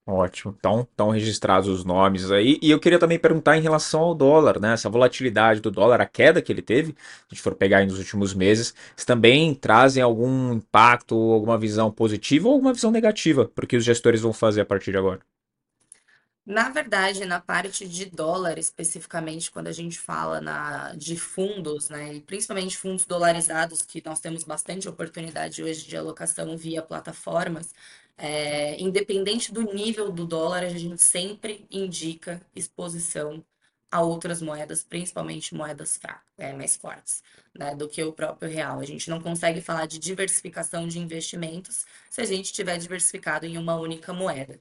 Ótimo. 0.07 0.55
Então, 0.59 0.83
estão 0.83 1.09
registrados 1.09 1.67
os 1.67 1.83
nomes 1.83 2.31
aí. 2.31 2.59
E 2.61 2.71
eu 2.71 2.79
queria 2.79 2.99
também 2.99 3.19
perguntar 3.19 3.57
em 3.57 3.63
relação 3.63 4.03
ao 4.03 4.15
dólar, 4.15 4.61
né? 4.61 4.75
Essa 4.75 4.91
volatilidade 4.91 5.61
do 5.61 5.71
dólar, 5.71 5.99
a 6.01 6.07
queda 6.07 6.43
que 6.43 6.53
ele 6.53 6.61
teve, 6.61 6.93
se 6.93 6.99
a 7.31 7.35
gente 7.35 7.43
for 7.43 7.55
pegar 7.55 7.85
nos 7.87 7.99
últimos 7.99 8.35
meses, 8.35 8.75
se 8.95 9.07
também 9.07 9.55
trazem 9.55 10.03
algum 10.03 10.53
impacto, 10.53 11.15
alguma 11.33 11.57
visão 11.57 11.91
positiva 11.91 12.49
ou 12.49 12.55
alguma 12.55 12.75
visão 12.75 12.91
negativa 12.91 13.47
para 13.49 13.65
o 13.65 13.69
que 13.69 13.77
os 13.77 13.85
gestores 13.85 14.21
vão 14.21 14.33
fazer 14.33 14.61
a 14.61 14.67
partir 14.67 14.91
de 14.91 14.99
agora? 14.99 15.21
Na 16.47 16.69
verdade, 16.69 17.25
na 17.25 17.41
parte 17.41 17.89
de 17.89 18.05
dólar, 18.05 18.59
especificamente, 18.59 19.51
quando 19.51 19.69
a 19.69 19.73
gente 19.73 19.99
fala 19.99 20.43
na, 20.43 20.95
de 20.95 21.17
fundos, 21.17 21.89
né, 21.89 22.15
e 22.15 22.21
principalmente 22.21 22.77
fundos 22.77 23.07
dolarizados, 23.07 23.81
que 23.81 24.03
nós 24.05 24.21
temos 24.21 24.45
bastante 24.45 24.87
oportunidade 24.87 25.63
hoje 25.63 25.87
de 25.87 25.97
alocação 25.97 26.55
via 26.57 26.83
plataformas, 26.83 27.73
é, 28.19 28.79
independente 28.81 29.53
do 29.53 29.63
nível 29.63 30.13
do 30.13 30.27
dólar, 30.27 30.65
a 30.65 30.69
gente 30.69 31.03
sempre 31.03 31.67
indica 31.71 32.41
exposição 32.55 33.43
a 33.91 34.03
outras 34.03 34.43
moedas, 34.43 34.85
principalmente 34.85 35.55
moedas 35.55 35.97
fracas, 35.97 36.25
é, 36.37 36.53
mais 36.53 36.77
fortes, 36.77 37.23
né, 37.55 37.75
do 37.75 37.89
que 37.89 38.03
o 38.03 38.13
próprio 38.13 38.51
real. 38.51 38.81
A 38.81 38.85
gente 38.85 39.09
não 39.09 39.21
consegue 39.21 39.61
falar 39.63 39.87
de 39.87 39.99
diversificação 39.99 40.87
de 40.89 40.99
investimentos 40.99 41.87
se 42.11 42.21
a 42.21 42.25
gente 42.25 42.47
estiver 42.47 42.77
diversificado 42.79 43.47
em 43.47 43.57
uma 43.57 43.77
única 43.77 44.13
moeda. 44.13 44.61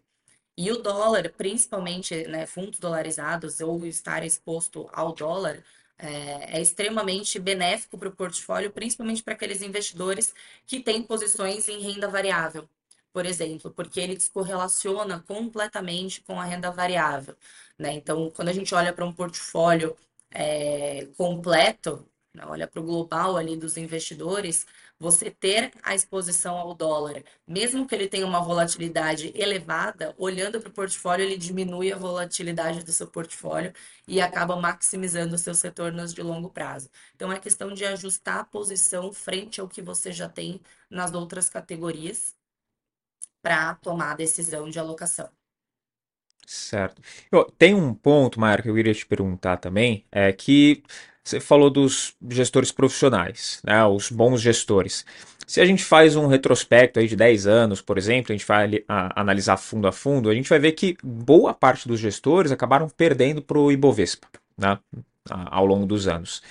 E 0.58 0.72
o 0.72 0.78
dólar, 0.82 1.32
principalmente, 1.32 2.28
né, 2.28 2.46
fundos 2.46 2.80
dolarizados 2.80 3.60
ou 3.60 3.86
estar 3.86 4.24
exposto 4.24 4.88
ao 4.94 5.14
dólar, 5.14 5.64
é, 5.98 6.58
é 6.58 6.62
extremamente 6.62 7.40
benéfico 7.40 7.98
para 7.98 8.10
o 8.10 8.16
portfólio, 8.16 8.72
principalmente 8.72 9.24
para 9.24 9.34
aqueles 9.34 9.62
investidores 9.62 10.34
que 10.68 10.80
têm 10.80 11.02
posições 11.04 11.68
em 11.70 11.80
renda 11.82 12.08
variável, 12.08 12.68
por 13.12 13.26
exemplo, 13.26 13.72
porque 13.72 14.00
ele 14.00 14.16
descorrelaciona 14.16 15.20
completamente 15.28 16.22
com 16.22 16.40
a 16.40 16.46
renda 16.46 16.72
variável. 16.72 17.36
Né? 17.78 17.94
Então, 17.94 18.32
quando 18.36 18.50
a 18.50 18.54
gente 18.54 18.74
olha 18.76 18.94
para 18.94 19.06
um 19.06 19.14
portfólio 19.14 19.96
é, 20.32 21.08
completo, 21.18 22.08
né, 22.34 22.44
olha 22.48 22.68
para 22.68 22.80
o 22.82 22.84
global 22.84 23.38
ali 23.38 23.56
dos 23.56 23.78
investidores, 23.78 24.66
você 25.00 25.30
ter 25.30 25.72
a 25.84 25.94
exposição 25.96 26.58
ao 26.58 26.74
dólar, 26.74 27.24
mesmo 27.48 27.86
que 27.88 27.94
ele 27.94 28.08
tenha 28.08 28.26
uma 28.26 28.42
volatilidade 28.42 29.32
elevada, 29.36 30.16
olhando 30.18 30.62
para 30.62 30.70
o 30.70 30.74
portfólio, 30.74 31.26
ele 31.26 31.38
diminui 31.38 31.92
a 31.92 31.98
volatilidade 31.98 32.84
do 32.84 32.92
seu 32.92 33.08
portfólio 33.08 33.74
e 34.08 34.22
acaba 34.22 34.56
maximizando 34.56 35.36
os 35.36 35.42
seus 35.42 35.62
retornos 35.62 36.14
de 36.14 36.22
longo 36.22 36.50
prazo. 36.50 36.90
Então 37.16 37.32
é 37.32 37.40
questão 37.40 37.74
de 37.74 37.86
ajustar 37.86 38.40
a 38.40 38.46
posição 38.46 39.12
frente 39.12 39.60
ao 39.60 39.68
que 39.68 39.82
você 39.82 40.12
já 40.12 40.30
tem 40.30 40.62
nas 40.90 41.14
outras 41.14 41.50
categorias 41.50 42.36
para 43.42 43.76
tomar 43.76 44.12
a 44.12 44.16
decisão 44.16 44.70
de 44.70 44.80
alocação. 44.80 45.30
Certo. 46.46 47.02
Eu, 47.32 47.46
tem 47.46 47.74
um 47.74 47.94
ponto, 47.94 48.40
Maia, 48.40 48.62
que 48.62 48.70
eu 48.70 48.76
queria 48.76 48.94
te 48.94 49.06
perguntar 49.06 49.58
também, 49.58 50.06
é 50.12 50.32
que 50.34 50.84
você 51.24 51.40
falou 51.40 51.70
dos 51.70 52.14
gestores 52.30 52.72
profissionais, 52.72 53.62
né, 53.64 53.86
os 53.86 54.12
bons 54.12 54.42
gestores. 54.42 55.06
Se 55.48 55.62
a 55.62 55.66
gente 55.66 55.84
faz 55.84 56.16
um 56.16 56.28
retrospecto 56.28 57.00
aí 57.00 57.08
de 57.08 57.16
10 57.16 57.48
anos, 57.48 57.82
por 57.82 57.98
exemplo, 57.98 58.32
a 58.32 58.36
gente 58.36 58.46
vai 58.46 58.84
a, 58.88 59.22
analisar 59.22 59.58
fundo 59.58 59.88
a 59.88 59.92
fundo, 59.92 60.30
a 60.30 60.34
gente 60.34 60.50
vai 60.50 60.60
ver 60.60 60.74
que 60.74 60.98
boa 61.04 61.54
parte 61.54 61.88
dos 61.88 62.00
gestores 62.00 62.52
acabaram 62.52 62.90
perdendo 62.90 63.42
para 63.42 63.58
o 63.58 63.72
Ibovespa 63.72 64.28
né, 64.58 64.78
ao 65.30 65.66
longo 65.66 65.86
dos 65.86 66.08
anos. 66.08 66.42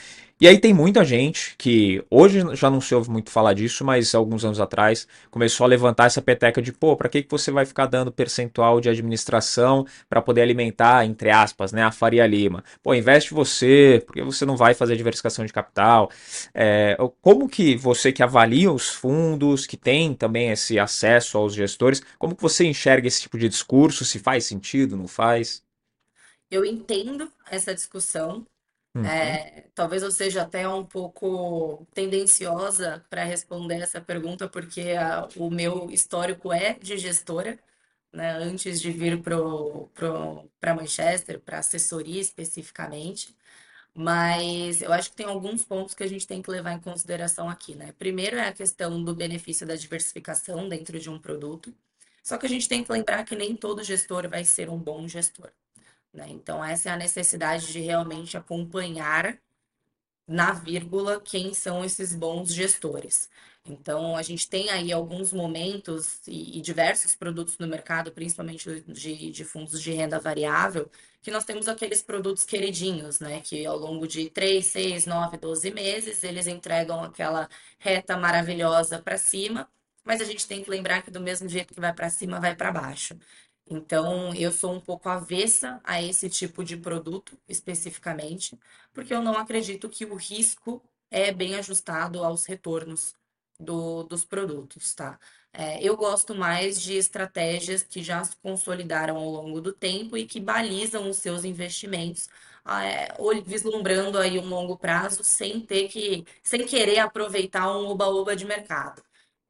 E 0.42 0.48
aí 0.48 0.59
tem 0.59 0.74
muita 0.74 1.05
gente 1.05 1.55
que 1.57 2.05
hoje 2.11 2.40
já 2.57 2.68
não 2.68 2.81
se 2.81 2.92
ouve 2.92 3.09
muito 3.09 3.31
falar 3.31 3.55
disso, 3.55 3.85
mas 3.85 4.12
alguns 4.12 4.44
anos 4.44 4.59
atrás 4.59 5.07
começou 5.31 5.62
a 5.62 5.68
levantar 5.68 6.07
essa 6.07 6.20
peteca 6.20 6.61
de, 6.61 6.72
pô, 6.72 6.96
para 6.96 7.09
que, 7.09 7.22
que 7.22 7.31
você 7.31 7.52
vai 7.52 7.64
ficar 7.64 7.87
dando 7.87 8.11
percentual 8.11 8.81
de 8.81 8.88
administração 8.88 9.87
para 10.09 10.20
poder 10.20 10.42
alimentar, 10.42 11.07
entre 11.07 11.31
aspas, 11.31 11.70
né, 11.70 11.85
a 11.85 11.92
Faria 11.92 12.26
Lima? 12.26 12.64
Pô, 12.83 12.92
investe 12.92 13.33
você, 13.33 14.02
porque 14.05 14.20
você 14.20 14.44
não 14.44 14.57
vai 14.57 14.74
fazer 14.74 14.96
diversificação 14.96 15.46
de 15.46 15.52
capital. 15.52 16.11
É, 16.52 16.96
como 17.20 17.48
que 17.48 17.76
você 17.76 18.11
que 18.11 18.24
avalia 18.24 18.72
os 18.72 18.88
fundos, 18.88 19.64
que 19.64 19.76
tem 19.76 20.12
também 20.12 20.50
esse 20.50 20.76
acesso 20.76 21.38
aos 21.38 21.55
gestores, 21.55 22.02
como 22.18 22.35
que 22.35 22.42
você 22.42 22.64
enxerga 22.64 23.07
esse 23.07 23.22
tipo 23.22 23.38
de 23.38 23.48
discurso? 23.48 24.05
Se 24.05 24.18
faz 24.18 24.44
sentido, 24.44 24.96
não 24.96 25.07
faz? 25.07 25.62
Eu 26.50 26.64
entendo 26.64 27.31
essa 27.48 27.72
discussão, 27.72 28.44
Uhum, 28.94 29.38
É, 29.38 29.68
talvez 29.74 30.02
eu 30.02 30.11
seja 30.12 30.42
até 30.42 30.68
um 30.68 30.85
pouco 30.87 31.87
tendenciosa 31.94 33.05
para 33.11 33.24
responder 33.24 33.81
essa 33.83 34.00
pergunta, 34.00 34.48
porque 34.48 34.81
a- 34.92 35.28
o 35.37 35.50
meu 35.50 35.90
histórico 35.90 36.52
é 36.52 36.74
de 36.74 36.96
gestora, 36.98 37.59
né? 38.12 38.33
Antes 38.33 38.81
de 38.81 38.90
vir 38.92 39.20
para 39.22 40.74
Manchester, 40.74 41.40
para 41.40 41.59
assessoria 41.59 42.20
especificamente. 42.20 43.37
Mas 43.94 44.83
eu 44.83 44.92
acho 44.92 45.11
que 45.11 45.16
tem 45.16 45.26
alguns 45.26 45.64
pontos 45.64 45.94
que 45.94 46.02
a 46.05 46.09
gente 46.09 46.26
tem 46.26 46.42
que 46.42 46.50
levar 46.50 46.72
em 46.72 46.81
consideração 46.81 47.48
aqui, 47.50 47.74
né? 47.74 47.92
Primeiro 47.98 48.37
é 48.37 48.48
a 48.48 48.52
questão 48.52 49.02
do 49.05 49.14
benefício 49.14 49.66
da 49.66 49.76
diversificação 49.76 50.68
dentro 50.68 50.98
de 50.98 51.11
um 51.11 51.18
produto. 51.18 51.74
Só 52.22 52.38
que 52.38 52.46
a 52.46 52.48
gente 52.48 52.68
tem 52.68 52.85
que 52.85 52.92
lembrar 52.92 53.24
que 53.24 53.37
nem 53.37 53.57
todo 53.57 53.83
gestor 53.85 54.28
vai 54.28 54.44
ser 54.44 54.70
um 54.70 54.78
bom 54.78 55.07
gestor, 55.09 55.50
né? 56.12 56.27
Então, 56.29 56.64
essa 56.64 56.90
é 56.90 56.92
a 56.92 56.96
necessidade 56.96 57.72
de 57.72 57.81
realmente 57.81 58.37
acompanhar 58.37 59.38
na 60.27 60.53
vírgula 60.53 61.20
quem 61.20 61.53
são 61.55 61.85
esses 61.85 62.14
bons 62.14 62.53
gestores. 62.55 63.29
Então, 63.64 64.16
a 64.16 64.22
gente 64.22 64.48
tem 64.48 64.70
aí 64.70 64.92
alguns 64.92 65.33
momentos 65.33 66.20
e, 66.27 66.59
e 66.59 66.61
diversos 66.61 67.14
produtos 67.14 67.59
no 67.59 67.66
mercado, 67.68 68.11
principalmente 68.11 68.83
de, 68.87 69.31
de, 69.31 69.44
fundos 69.44 69.81
de 69.81 69.92
renda 69.92 70.18
variável, 70.18 70.90
que 71.20 71.31
nós 71.31 71.44
temos 71.44 71.68
aqueles 71.68 72.03
produtos 72.03 72.44
queridinhos, 72.44 73.20
né? 73.20 73.40
Que 73.40 73.64
ao 73.64 73.79
longo 73.79 74.07
de 74.09 74.29
3, 74.31 74.64
6, 74.64 75.07
9, 75.07 75.37
12 75.38 75.70
meses, 75.70 76.25
eles 76.25 76.46
entregam 76.48 77.05
aquela 77.05 77.48
reta 77.79 78.16
maravilhosa 78.16 78.98
para 79.01 79.16
cima, 79.16 79.68
mas 80.05 80.20
a 80.20 80.25
gente 80.25 80.46
tem 80.48 80.64
que 80.64 80.70
lembrar 80.70 81.03
que 81.03 81.11
do 81.11 81.20
mesmo 81.20 81.48
jeito 81.48 81.72
que 81.75 81.81
vai 81.81 81.92
para 81.92 82.11
cima, 82.11 82.40
vai 82.40 82.57
para 82.57 82.72
baixo. 82.72 83.16
Então, 83.70 84.35
eu 84.35 84.53
sou 84.53 84.72
um 84.75 84.81
pouco 84.81 85.09
avessa 85.09 85.81
a 85.85 86.03
esse 86.03 86.29
tipo 86.29 86.64
de 86.64 86.77
produto 86.77 87.38
especificamente, 87.48 88.59
porque 88.92 89.14
eu 89.14 89.22
não 89.22 89.37
acredito 89.38 89.88
que 89.88 90.05
o 90.05 90.14
risco 90.16 90.83
é 91.11 91.33
bem 91.33 91.55
ajustado 91.55 92.22
aos 92.25 92.44
retornos 92.44 93.14
do, 93.59 94.03
dos 94.05 94.25
produtos, 94.25 94.94
tá? 94.94 95.18
É, 95.53 95.83
eu 95.83 95.96
gosto 95.96 96.35
mais 96.35 96.81
de 96.81 96.94
estratégias 96.96 97.83
que 97.83 98.03
já 98.03 98.22
se 98.25 98.37
consolidaram 98.37 99.16
ao 99.16 99.29
longo 99.31 99.61
do 99.61 99.72
tempo 99.72 100.16
e 100.16 100.27
que 100.27 100.40
balizam 100.40 101.09
os 101.09 101.18
seus 101.18 101.44
investimentos, 101.44 102.29
é, 102.66 103.09
vislumbrando 103.44 104.18
aí 104.18 104.38
um 104.38 104.48
longo 104.48 104.77
prazo 104.77 105.22
sem 105.25 105.61
ter 105.61 105.88
que, 105.88 106.25
sem 106.42 106.66
querer 106.66 106.98
aproveitar 106.98 107.70
um 107.77 107.87
oba-oba 107.88 108.35
de 108.37 108.44
mercado, 108.44 109.03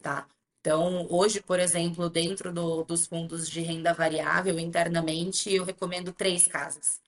tá? 0.03 0.27
Então, 0.63 1.09
hoje, 1.11 1.43
por 1.43 1.59
exemplo, 1.59 2.09
dentro 2.09 2.53
do, 2.53 2.85
dos 2.85 3.05
fundos 3.05 3.51
de 3.51 3.61
renda 3.61 3.93
variável, 3.93 4.61
internamente, 4.61 5.53
eu 5.53 5.65
recomendo 5.65 6.13
três 6.13 6.47
casas. 6.47 7.01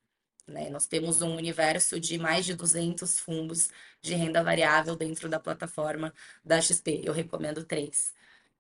Né? 0.45 0.69
Nós 0.71 0.87
temos 0.87 1.23
um 1.23 1.37
universo 1.37 2.01
de 2.01 2.19
mais 2.19 2.45
de 2.45 2.55
200 2.55 3.21
fundos 3.21 3.71
de 4.03 4.13
renda 4.15 4.43
variável 4.43 4.97
dentro 4.97 5.29
da 5.29 5.39
plataforma 5.39 6.13
da 6.45 6.61
XP. 6.61 7.03
Eu 7.05 7.13
recomendo 7.13 7.65
três. 7.65 8.13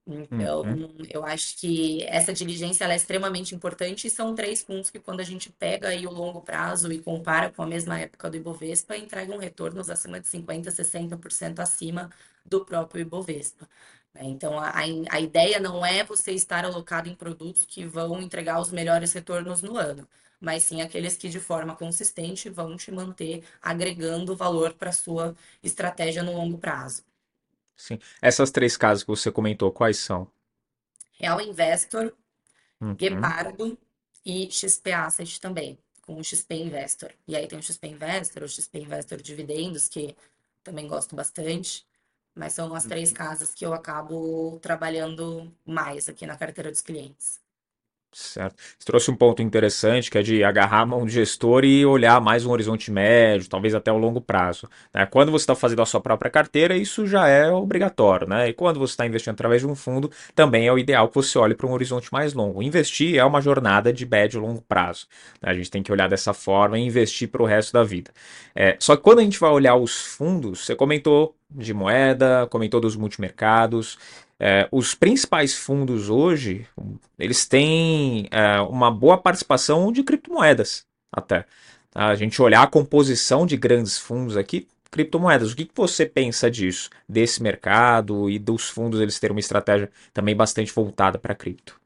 Então, 0.07 0.61
uhum. 0.63 0.97
eu 1.11 1.25
acho 1.25 1.57
que 1.59 2.05
essa 2.05 2.33
diligência 2.33 2.85
é 2.85 2.95
extremamente 2.95 3.55
importante 3.55 4.07
e 4.07 4.11
são 4.11 4.35
três 4.35 4.63
fundos 4.63 4.91
que, 4.91 5.01
quando 5.01 5.21
a 5.21 5.25
gente 5.25 5.51
pega 5.51 5.89
aí 5.89 6.07
o 6.07 6.11
longo 6.11 6.43
prazo 6.43 6.93
e 6.93 7.01
compara 7.01 7.51
com 7.51 7.63
a 7.63 7.67
mesma 7.67 7.99
época 7.99 8.31
do 8.31 8.37
Ibovespa, 8.37 8.97
entregam 8.97 9.39
retornos 9.39 9.91
acima 9.91 10.21
de 10.21 10.29
50%, 10.29 10.67
60% 10.67 11.59
acima 11.59 12.11
do 12.45 12.65
próprio 12.65 13.01
Ibovespa. 13.01 13.67
Né? 14.15 14.23
Então, 14.25 14.59
a, 14.59 14.73
a 15.11 15.21
ideia 15.21 15.61
não 15.61 15.85
é 15.85 16.05
você 16.05 16.33
estar 16.33 16.65
alocado 16.65 17.09
em 17.09 17.15
produtos 17.15 17.65
que 17.67 17.85
vão 17.87 18.21
entregar 18.23 18.61
os 18.61 18.71
melhores 18.71 19.13
retornos 19.13 19.63
no 19.63 19.77
ano, 19.77 20.09
mas 20.41 20.65
sim 20.65 20.83
aqueles 20.83 21.17
que 21.17 21.29
de 21.29 21.41
forma 21.41 21.77
consistente 21.77 22.49
vão 22.51 22.77
te 22.77 22.91
manter 22.93 23.45
agregando 23.63 24.37
valor 24.37 24.75
para 24.75 24.93
sua 24.93 25.35
estratégia 25.63 26.23
no 26.23 26.33
longo 26.33 26.59
prazo. 26.59 27.05
Sim. 27.77 27.99
Essas 28.21 28.51
três 28.51 28.77
casas 28.77 29.03
que 29.05 29.09
você 29.11 29.31
comentou, 29.31 29.71
quais 29.73 29.99
são? 29.99 30.29
Real 31.19 31.41
Investor, 31.41 32.15
Uhum, 32.81 32.97
Guepardo 32.97 33.79
e 34.25 34.51
XP 34.51 34.93
Asset 34.93 35.41
também, 35.41 35.79
com 36.03 36.17
o 36.19 36.25
XP 36.25 36.55
Investor. 36.57 37.13
E 37.29 37.37
aí 37.37 37.47
tem 37.49 37.59
o 37.59 37.63
XP 37.63 37.89
Investor, 37.89 38.43
o 38.45 38.49
XP 38.49 38.81
Investor 38.81 39.23
Dividendos, 39.23 39.89
que 39.89 40.17
também 40.63 40.89
gosto 40.89 41.17
bastante. 41.17 41.87
Mas 42.35 42.55
são 42.55 42.75
as 42.75 42.87
três 42.87 43.13
casas 43.13 43.55
que 43.55 43.65
eu 43.67 43.75
acabo 43.75 44.59
trabalhando 44.61 45.55
mais 45.67 46.09
aqui 46.09 46.27
na 46.27 46.37
carteira 46.37 46.71
dos 46.71 46.81
clientes. 46.83 47.44
Certo. 48.15 48.55
Você 48.79 48.87
trouxe 48.87 49.11
um 49.11 49.17
ponto 49.17 49.43
interessante 49.43 50.09
que 50.09 50.17
é 50.17 50.23
de 50.23 50.45
agarrar 50.45 50.83
a 50.83 50.87
mão 50.87 51.05
do 51.05 51.11
gestor 51.11 51.65
e 51.65 51.85
olhar 51.85 52.21
mais 52.21 52.47
um 52.47 52.51
horizonte 52.53 52.89
médio, 52.89 53.49
talvez 53.49 53.75
até 53.75 53.91
o 53.91 53.99
longo 53.99 54.21
prazo. 54.21 54.69
Né? 54.95 55.05
Quando 55.05 55.33
você 55.33 55.43
está 55.43 55.57
fazendo 55.57 55.83
a 55.83 55.87
sua 55.87 56.01
própria 56.01 56.31
carteira, 56.31 56.77
isso 56.77 57.09
já 57.09 57.27
é 57.27 57.51
obrigatório. 57.51 58.29
Né? 58.29 58.51
E 58.51 58.53
quando 58.53 58.79
você 58.79 58.93
está 58.93 59.05
investindo 59.05 59.33
através 59.33 59.63
de 59.63 59.67
um 59.67 59.75
fundo, 59.75 60.09
também 60.33 60.69
é 60.69 60.73
o 60.73 60.79
ideal 60.79 61.09
que 61.09 61.15
você 61.17 61.37
olhe 61.37 61.57
para 61.57 61.67
um 61.67 61.73
horizonte 61.73 62.13
mais 62.13 62.35
longo. 62.35 62.63
Investir 62.63 63.17
é 63.17 63.25
uma 63.25 63.41
jornada 63.41 63.93
de 63.93 64.07
médio 64.07 64.39
e 64.39 64.41
longo 64.41 64.63
prazo. 64.63 65.09
Né? 65.43 65.51
A 65.51 65.55
gente 65.55 65.71
tem 65.71 65.83
que 65.83 65.91
olhar 65.91 66.09
dessa 66.09 66.33
forma 66.33 66.79
e 66.79 66.83
investir 66.83 67.29
para 67.29 67.43
o 67.43 67.47
resto 67.47 67.73
da 67.73 67.83
vida. 67.83 68.13
É, 68.55 68.77
só 68.79 68.95
que 68.95 69.03
quando 69.03 69.19
a 69.19 69.23
gente 69.23 69.41
vai 69.41 69.51
olhar 69.51 69.75
os 69.75 69.97
fundos, 69.97 70.65
você 70.65 70.77
comentou 70.77 71.35
de 71.51 71.73
moeda, 71.73 72.47
comentou 72.51 72.81
dos 72.81 72.97
multimercados. 72.97 73.99
É, 74.39 74.69
os 74.73 74.95
principais 74.95 75.55
fundos 75.55 76.11
hoje, 76.11 76.67
eles 77.19 77.47
têm 77.47 78.29
é, 78.31 78.61
uma 78.61 78.91
boa 78.91 79.17
participação 79.17 79.93
de 79.93 80.03
criptomoedas, 80.03 80.85
até. 81.13 81.43
Tá? 81.91 82.09
A 82.09 82.15
gente 82.15 82.43
olhar 82.43 82.63
a 82.63 82.67
composição 82.67 83.47
de 83.47 83.57
grandes 83.57 83.97
fundos 83.97 84.37
aqui, 84.37 84.67
criptomoedas. 84.91 85.53
O 85.53 85.57
que, 85.57 85.65
que 85.65 85.75
você 85.75 86.07
pensa 86.07 86.51
disso, 86.51 86.91
desse 87.09 87.43
mercado 87.43 88.29
e 88.29 88.39
dos 88.39 88.69
fundos 88.69 89.01
eles 89.01 89.19
terem 89.19 89.35
uma 89.35 89.41
estratégia 89.41 89.91
também 90.13 90.35
bastante 90.35 90.73
voltada 90.73 91.19
para 91.19 91.35
cripto? 91.35 91.81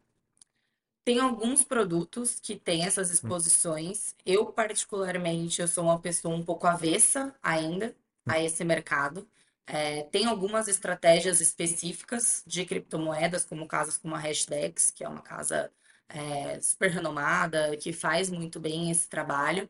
Tem 1.04 1.20
alguns 1.20 1.64
produtos 1.64 2.38
que 2.38 2.54
têm 2.54 2.84
essas 2.84 3.10
exposições. 3.10 4.14
Eu, 4.26 4.46
particularmente, 4.46 5.62
eu 5.62 5.66
sou 5.66 5.84
uma 5.84 5.98
pessoa 5.98 6.34
um 6.34 6.44
pouco 6.44 6.66
avessa 6.66 7.34
ainda 7.42 7.94
a 8.26 8.42
esse 8.42 8.62
mercado. 8.62 9.26
É, 9.70 10.04
tem 10.04 10.24
algumas 10.26 10.66
estratégias 10.66 11.40
específicas 11.42 12.42
de 12.46 12.64
criptomoedas, 12.64 13.44
como 13.44 13.66
casas 13.68 13.98
como 13.98 14.14
a 14.14 14.18
Hashdex, 14.18 14.90
que 14.90 15.04
é 15.04 15.08
uma 15.08 15.20
casa 15.22 15.70
é, 16.08 16.58
super 16.60 16.90
renomada, 16.90 17.76
que 17.76 17.92
faz 17.92 18.30
muito 18.30 18.58
bem 18.58 18.90
esse 18.90 19.08
trabalho. 19.08 19.68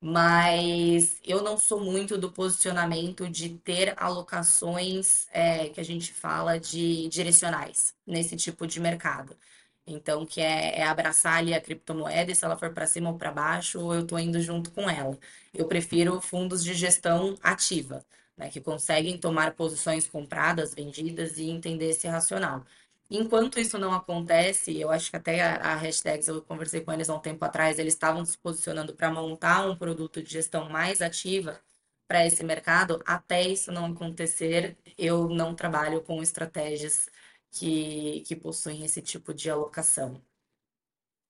Mas 0.00 1.20
eu 1.24 1.42
não 1.42 1.58
sou 1.58 1.80
muito 1.80 2.18
do 2.18 2.32
posicionamento 2.32 3.28
de 3.28 3.50
ter 3.58 3.94
alocações 4.02 5.28
é, 5.32 5.68
que 5.70 5.80
a 5.80 5.84
gente 5.84 6.12
fala 6.12 6.58
de 6.60 7.08
direcionais 7.08 7.94
nesse 8.06 8.36
tipo 8.36 8.66
de 8.66 8.80
mercado. 8.80 9.36
Então, 9.86 10.24
que 10.26 10.40
é, 10.40 10.78
é 10.80 10.84
abraçar 10.84 11.38
ali 11.38 11.54
a 11.54 11.60
criptomoeda 11.60 12.30
e 12.30 12.34
se 12.34 12.44
ela 12.44 12.56
for 12.56 12.72
para 12.72 12.86
cima 12.86 13.10
ou 13.10 13.18
para 13.18 13.32
baixo, 13.32 13.78
eu 13.92 14.02
estou 14.02 14.18
indo 14.18 14.40
junto 14.40 14.70
com 14.72 14.88
ela. 14.88 15.18
Eu 15.52 15.66
prefiro 15.68 16.20
fundos 16.20 16.62
de 16.64 16.74
gestão 16.74 17.36
ativa, 17.42 18.04
né, 18.36 18.50
que 18.50 18.60
conseguem 18.60 19.18
tomar 19.18 19.54
posições 19.54 20.08
compradas, 20.08 20.74
vendidas 20.74 21.38
e 21.38 21.44
entender 21.50 21.90
esse 21.90 22.06
racional. 22.08 22.64
Enquanto 23.10 23.60
isso 23.60 23.76
não 23.78 23.92
acontece, 23.92 24.78
eu 24.80 24.90
acho 24.90 25.10
que 25.10 25.16
até 25.16 25.42
a, 25.42 25.56
a 25.56 25.74
Hashtags, 25.76 26.28
eu 26.28 26.40
conversei 26.42 26.80
com 26.80 26.92
eles 26.92 27.10
há 27.10 27.14
um 27.14 27.20
tempo 27.20 27.44
atrás, 27.44 27.78
eles 27.78 27.92
estavam 27.92 28.24
se 28.24 28.38
posicionando 28.38 28.94
para 28.94 29.10
montar 29.10 29.68
um 29.68 29.76
produto 29.76 30.22
de 30.22 30.30
gestão 30.30 30.70
mais 30.70 31.02
ativa 31.02 31.60
para 32.08 32.26
esse 32.26 32.42
mercado. 32.42 33.02
Até 33.04 33.42
isso 33.42 33.70
não 33.70 33.86
acontecer, 33.86 34.76
eu 34.96 35.28
não 35.28 35.54
trabalho 35.54 36.00
com 36.02 36.22
estratégias 36.22 37.08
que, 37.50 38.22
que 38.26 38.34
possuem 38.34 38.84
esse 38.84 39.02
tipo 39.02 39.34
de 39.34 39.50
alocação. 39.50 40.20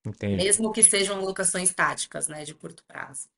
Entendi. 0.05 0.37
Mesmo 0.37 0.73
que 0.73 0.83
sejam 0.83 1.19
alocações 1.19 1.73
táticas, 1.75 2.29
né, 2.29 2.45
de 2.45 2.55
curto 2.55 2.85
prazo. 2.85 3.29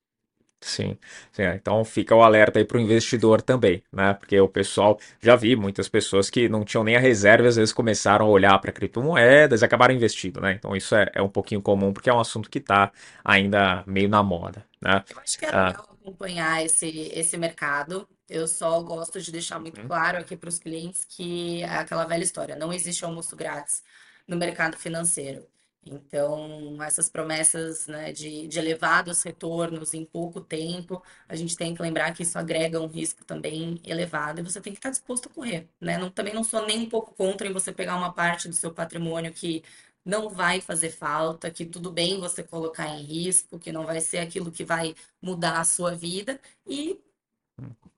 Sim, 0.61 0.97
sim, 1.31 1.43
é. 1.43 1.57
então 1.57 1.85
fica 1.85 2.15
o 2.15 2.23
alerta 2.23 2.59
aí 2.59 2.65
para 2.65 2.79
o 2.79 2.81
investidor 2.81 3.43
também, 3.43 3.83
né? 3.93 4.15
Porque 4.15 4.41
o 4.41 4.49
pessoal 4.49 4.99
já 5.21 5.37
vi 5.37 5.55
muitas 5.55 5.91
pessoas 5.91 6.31
que 6.31 6.49
não 6.49 6.65
tinham 6.65 6.83
nem 6.83 6.97
a 6.97 6.99
reserva, 7.01 7.47
às 7.49 7.57
vezes 7.57 7.71
começaram 7.73 8.25
a 8.25 8.29
olhar 8.31 8.59
para 8.59 8.73
criptomoedas 8.73 9.61
e 9.61 9.65
acabaram 9.65 9.95
investindo, 9.95 10.41
né? 10.41 10.55
Então 10.55 10.75
isso 10.75 10.95
é, 10.95 11.11
é 11.15 11.21
um 11.23 11.29
pouquinho 11.29 11.61
comum 11.61 11.93
porque 11.93 12.09
é 12.09 12.15
um 12.15 12.21
assunto 12.21 12.49
que 12.49 12.59
está 12.59 12.91
ainda 13.23 13.85
meio 13.87 14.09
na 14.09 14.23
moda, 14.23 14.65
né? 14.81 15.05
Eu 15.09 15.19
acho 15.21 15.39
que 15.39 15.45
é 15.45 15.53
Ah, 15.53 15.75
legal 15.75 15.85
acompanhar 15.93 16.65
esse, 16.65 16.89
esse 17.13 17.37
mercado. 17.37 18.09
Eu 18.29 18.49
só 18.49 18.83
gosto 18.83 19.21
de 19.21 19.31
deixar 19.31 19.59
muito 19.61 19.79
uhum, 19.79 19.87
claro 19.87 20.19
aqui 20.19 20.37
para 20.37 20.49
os 20.49 20.59
clientes 20.59 21.05
que 21.05 21.63
é 21.63 21.67
aquela 21.79 22.05
velha 22.07 22.23
história, 22.25 22.57
não 22.57 22.73
existe 22.73 23.05
almoço 23.05 23.37
grátis 23.37 23.83
no 24.27 24.37
mercado 24.37 24.77
financeiro. 24.79 25.47
Então, 25.87 26.83
essas 26.83 27.09
promessas, 27.11 27.87
né, 27.87 28.13
de, 28.13 28.49
de 28.49 28.59
elevados 28.59 29.23
retornos 29.23 29.93
em 29.95 30.05
pouco 30.05 30.41
tempo, 30.41 31.03
a 31.29 31.37
gente 31.37 31.57
tem 31.57 31.75
que 31.75 31.83
lembrar 31.83 32.13
que 32.15 32.23
isso 32.23 32.39
agrega 32.39 32.81
um 32.81 32.87
risco 32.87 33.25
também 33.25 33.81
elevado 33.85 34.41
e 34.41 34.43
você 34.43 34.61
tem 34.61 34.73
que 34.73 34.79
estar 34.79 34.91
disposto 34.91 35.29
a 35.29 35.33
correr, 35.33 35.69
né? 35.81 35.99
Não, 35.99 36.11
também 36.11 36.35
não 36.35 36.45
sou 36.45 36.67
nem 36.67 36.81
um 36.81 36.89
pouco 36.89 37.15
contra 37.15 37.47
em 37.47 37.53
você 37.53 37.73
pegar 37.73 37.97
uma 37.97 38.13
parte 38.13 38.49
do 38.49 38.55
seu 38.55 38.73
patrimônio 38.73 39.33
que 39.33 39.63
não 40.05 40.29
vai 40.29 40.61
fazer 40.61 40.91
falta, 40.91 41.51
que 41.51 41.65
tudo 41.67 41.91
bem 41.91 42.21
você 42.21 42.43
colocar 42.43 42.89
em 42.89 43.03
risco, 43.03 43.59
que 43.59 43.73
não 43.73 43.85
vai 43.87 44.01
ser 44.01 44.19
aquilo 44.19 44.51
que 44.53 44.65
vai 44.65 44.95
mudar 45.21 45.61
a 45.61 45.65
sua 45.65 45.95
vida 45.95 46.41
e 46.67 47.01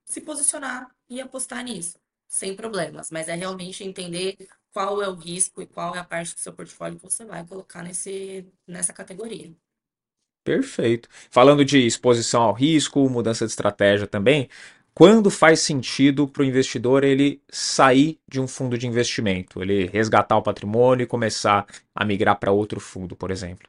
se 0.05 0.21
posicionar 0.21 0.91
e 1.09 1.21
apostar 1.21 1.65
nisso, 1.65 1.99
sem 2.29 2.55
problemas. 2.57 3.11
Mas 3.11 3.29
é 3.29 3.35
realmente 3.35 3.85
entender 3.85 4.37
qual 4.77 5.03
é 5.03 5.09
o 5.09 5.15
risco 5.15 5.63
e 5.63 5.67
qual 5.67 5.97
é 5.97 5.99
a 5.99 6.05
parte 6.05 6.35
do 6.35 6.39
seu 6.39 6.53
portfólio 6.53 6.99
que 6.99 7.11
você 7.11 7.25
vai 7.25 7.43
colocar 7.47 7.83
nesse, 7.83 8.47
nessa 8.69 8.93
categoria. 8.93 9.51
Perfeito. 10.45 11.09
Falando 11.31 11.65
de 11.65 11.79
exposição 11.79 12.43
ao 12.43 12.53
risco, 12.53 13.09
mudança 13.09 13.47
de 13.47 13.53
estratégia 13.53 14.07
também, 14.07 14.51
quando 14.93 15.31
faz 15.31 15.61
sentido 15.61 16.29
para 16.29 16.43
o 16.43 16.45
investidor 16.45 17.05
ele 17.05 17.41
sair 17.51 18.21
de 18.29 18.39
um 18.39 18.47
fundo 18.47 18.77
de 18.77 18.87
investimento, 18.87 19.63
ele 19.63 19.87
resgatar 19.87 20.37
o 20.37 20.43
patrimônio 20.43 21.05
e 21.05 21.07
começar 21.07 21.67
a 21.95 22.05
migrar 22.05 22.39
para 22.39 22.53
outro 22.53 22.79
fundo, 22.79 23.17
por 23.17 23.31
exemplo? 23.31 23.67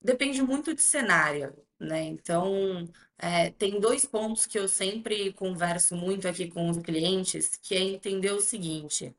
Depende 0.00 0.42
muito 0.42 0.74
de 0.74 0.80
cenário, 0.80 1.52
né? 1.78 2.04
Então, 2.04 2.88
é, 3.18 3.50
tem 3.50 3.78
dois 3.78 4.06
pontos 4.06 4.46
que 4.46 4.58
eu 4.58 4.66
sempre 4.66 5.30
converso 5.34 5.94
muito 5.94 6.26
aqui 6.26 6.48
com 6.48 6.70
os 6.70 6.78
clientes, 6.78 7.58
que 7.62 7.74
é 7.74 7.80
entender 7.80 8.32
o 8.32 8.40
seguinte: 8.40 9.14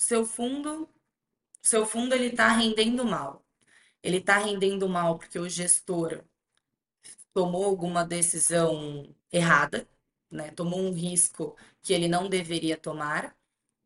seu 0.00 0.24
fundo, 0.24 0.88
seu 1.62 1.86
fundo 1.86 2.14
ele 2.14 2.28
está 2.28 2.48
rendendo 2.48 3.04
mal. 3.04 3.44
Ele 4.02 4.16
está 4.18 4.38
rendendo 4.38 4.88
mal 4.88 5.18
porque 5.18 5.38
o 5.38 5.48
gestor 5.48 6.24
tomou 7.34 7.64
alguma 7.64 8.04
decisão 8.04 9.14
errada, 9.32 9.86
né? 10.30 10.50
Tomou 10.52 10.80
um 10.80 10.92
risco 10.92 11.56
que 11.82 11.92
ele 11.92 12.08
não 12.08 12.28
deveria 12.28 12.76
tomar, 12.78 13.36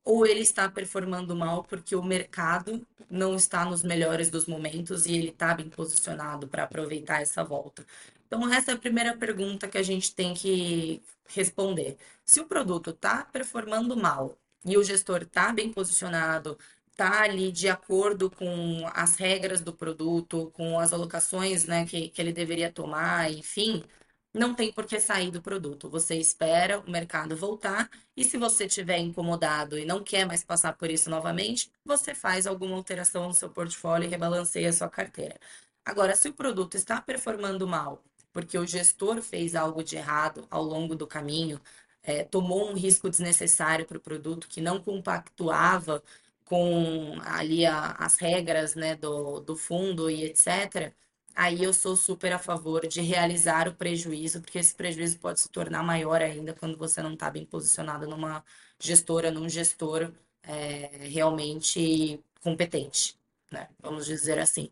ou 0.05 0.27
ele 0.27 0.40
está 0.40 0.68
performando 0.70 1.35
mal 1.37 1.64
porque 1.64 1.96
o 1.96 2.03
mercado 2.03 2.87
não 3.11 3.35
está 3.37 3.64
nos 3.64 3.83
melhores 3.83 4.31
dos 4.31 4.46
momentos 4.46 5.07
e 5.07 5.14
ele 5.16 5.31
está 5.31 5.55
bem 5.55 5.68
posicionado 5.70 6.48
para 6.48 6.64
aproveitar 6.64 7.22
essa 7.22 7.44
volta. 7.44 7.85
Então, 8.27 8.53
essa 8.53 8.72
é 8.72 8.74
a 8.74 8.79
primeira 8.79 9.16
pergunta 9.16 9.68
que 9.68 9.79
a 9.79 9.83
gente 9.83 10.14
tem 10.14 10.35
que 10.35 11.03
responder. 11.27 11.98
Se 12.24 12.40
o 12.40 12.46
produto 12.46 12.90
está 12.90 13.24
performando 13.24 13.96
mal 13.96 14.38
e 14.64 14.77
o 14.77 14.85
gestor 14.85 15.22
está 15.22 15.53
bem 15.53 15.72
posicionado, 15.72 16.59
está 16.90 17.22
ali 17.22 17.53
de 17.53 17.68
acordo 17.68 18.31
com 18.31 18.88
as 18.94 19.16
regras 19.16 19.61
do 19.61 19.72
produto, 19.72 20.50
com 20.55 20.79
as 20.79 20.92
alocações 20.92 21.64
né, 21.66 21.87
que, 21.87 22.09
que 22.09 22.22
ele 22.22 22.33
deveria 22.33 22.72
tomar, 22.72 23.31
enfim, 23.33 23.85
não 24.33 24.55
tem 24.55 24.72
por 24.72 24.85
que 24.87 24.98
sair 25.00 25.31
do 25.31 25.40
produto. 25.42 25.88
Você 25.88 26.16
espera 26.16 26.81
o 26.81 26.90
mercado 26.90 27.37
voltar 27.37 27.88
e 28.16 28.24
se 28.24 28.37
você 28.37 28.66
estiver 28.66 28.98
incomodado 28.98 29.79
e 29.79 29.85
não 29.85 30.03
quer 30.03 30.27
mais 30.27 30.44
passar 30.44 30.74
por 30.74 30.90
isso 30.90 31.09
novamente, 31.11 31.70
você 31.85 32.14
faz 32.14 32.46
alguma 32.46 32.77
alteração 32.77 33.29
no 33.29 33.35
seu 33.35 33.48
portfólio 33.50 34.07
e 34.07 34.11
rebalanceia 34.11 34.70
a 34.70 34.72
sua 34.72 34.88
carteira. 34.88 35.38
Agora, 35.85 36.16
se 36.16 36.29
o 36.29 36.33
produto 36.35 36.77
está 36.77 37.00
performando 37.00 37.66
mal, 37.68 38.03
porque 38.33 38.59
o 38.59 38.66
gestor 38.66 39.22
fez 39.22 39.55
algo 39.55 39.85
de 39.85 39.96
errado 39.96 40.46
ao 40.50 40.64
longo 40.64 40.96
do 40.96 41.07
caminho, 41.07 41.61
é, 42.04 42.22
tomou 42.24 42.70
um 42.70 42.74
risco 42.74 43.08
desnecessário 43.10 43.86
para 43.86 43.96
o 43.98 44.00
produto 44.00 44.46
que 44.48 44.60
não 44.60 44.80
compactuava 44.80 46.02
com 46.44 47.18
ali 47.24 47.64
a, 47.66 47.92
as 47.92 48.16
regras 48.16 48.74
né, 48.74 48.94
do, 48.96 49.40
do 49.40 49.56
fundo 49.56 50.10
e 50.10 50.24
etc., 50.24 50.92
aí 51.34 51.64
eu 51.64 51.72
sou 51.72 51.96
super 51.96 52.32
a 52.32 52.38
favor 52.38 52.86
de 52.86 53.00
realizar 53.00 53.68
o 53.68 53.74
prejuízo, 53.74 54.40
porque 54.40 54.58
esse 54.58 54.74
prejuízo 54.74 55.18
pode 55.18 55.40
se 55.40 55.48
tornar 55.48 55.82
maior 55.82 56.22
ainda 56.22 56.54
quando 56.54 56.76
você 56.78 57.02
não 57.02 57.14
está 57.14 57.30
bem 57.30 57.44
posicionado 57.44 58.06
numa 58.06 58.44
gestora, 58.78 59.30
num 59.30 59.48
gestor 59.48 60.12
é, 60.42 60.90
realmente 61.08 62.20
competente, 62.40 63.18
né? 63.50 63.68
Vamos 63.80 64.06
dizer 64.06 64.38
assim. 64.38 64.70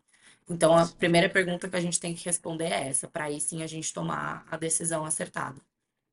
Então, 0.49 0.75
a 0.77 0.87
primeira 0.87 1.29
pergunta 1.29 1.69
que 1.69 1.75
a 1.75 1.81
gente 1.81 1.99
tem 1.99 2.13
que 2.15 2.25
responder 2.25 2.65
é 2.65 2.89
essa, 2.89 3.07
para 3.07 3.25
aí 3.25 3.39
sim 3.41 3.63
a 3.63 3.67
gente 3.67 3.93
tomar 3.93 4.45
a 4.49 4.57
decisão 4.57 5.05
acertada. 5.05 5.59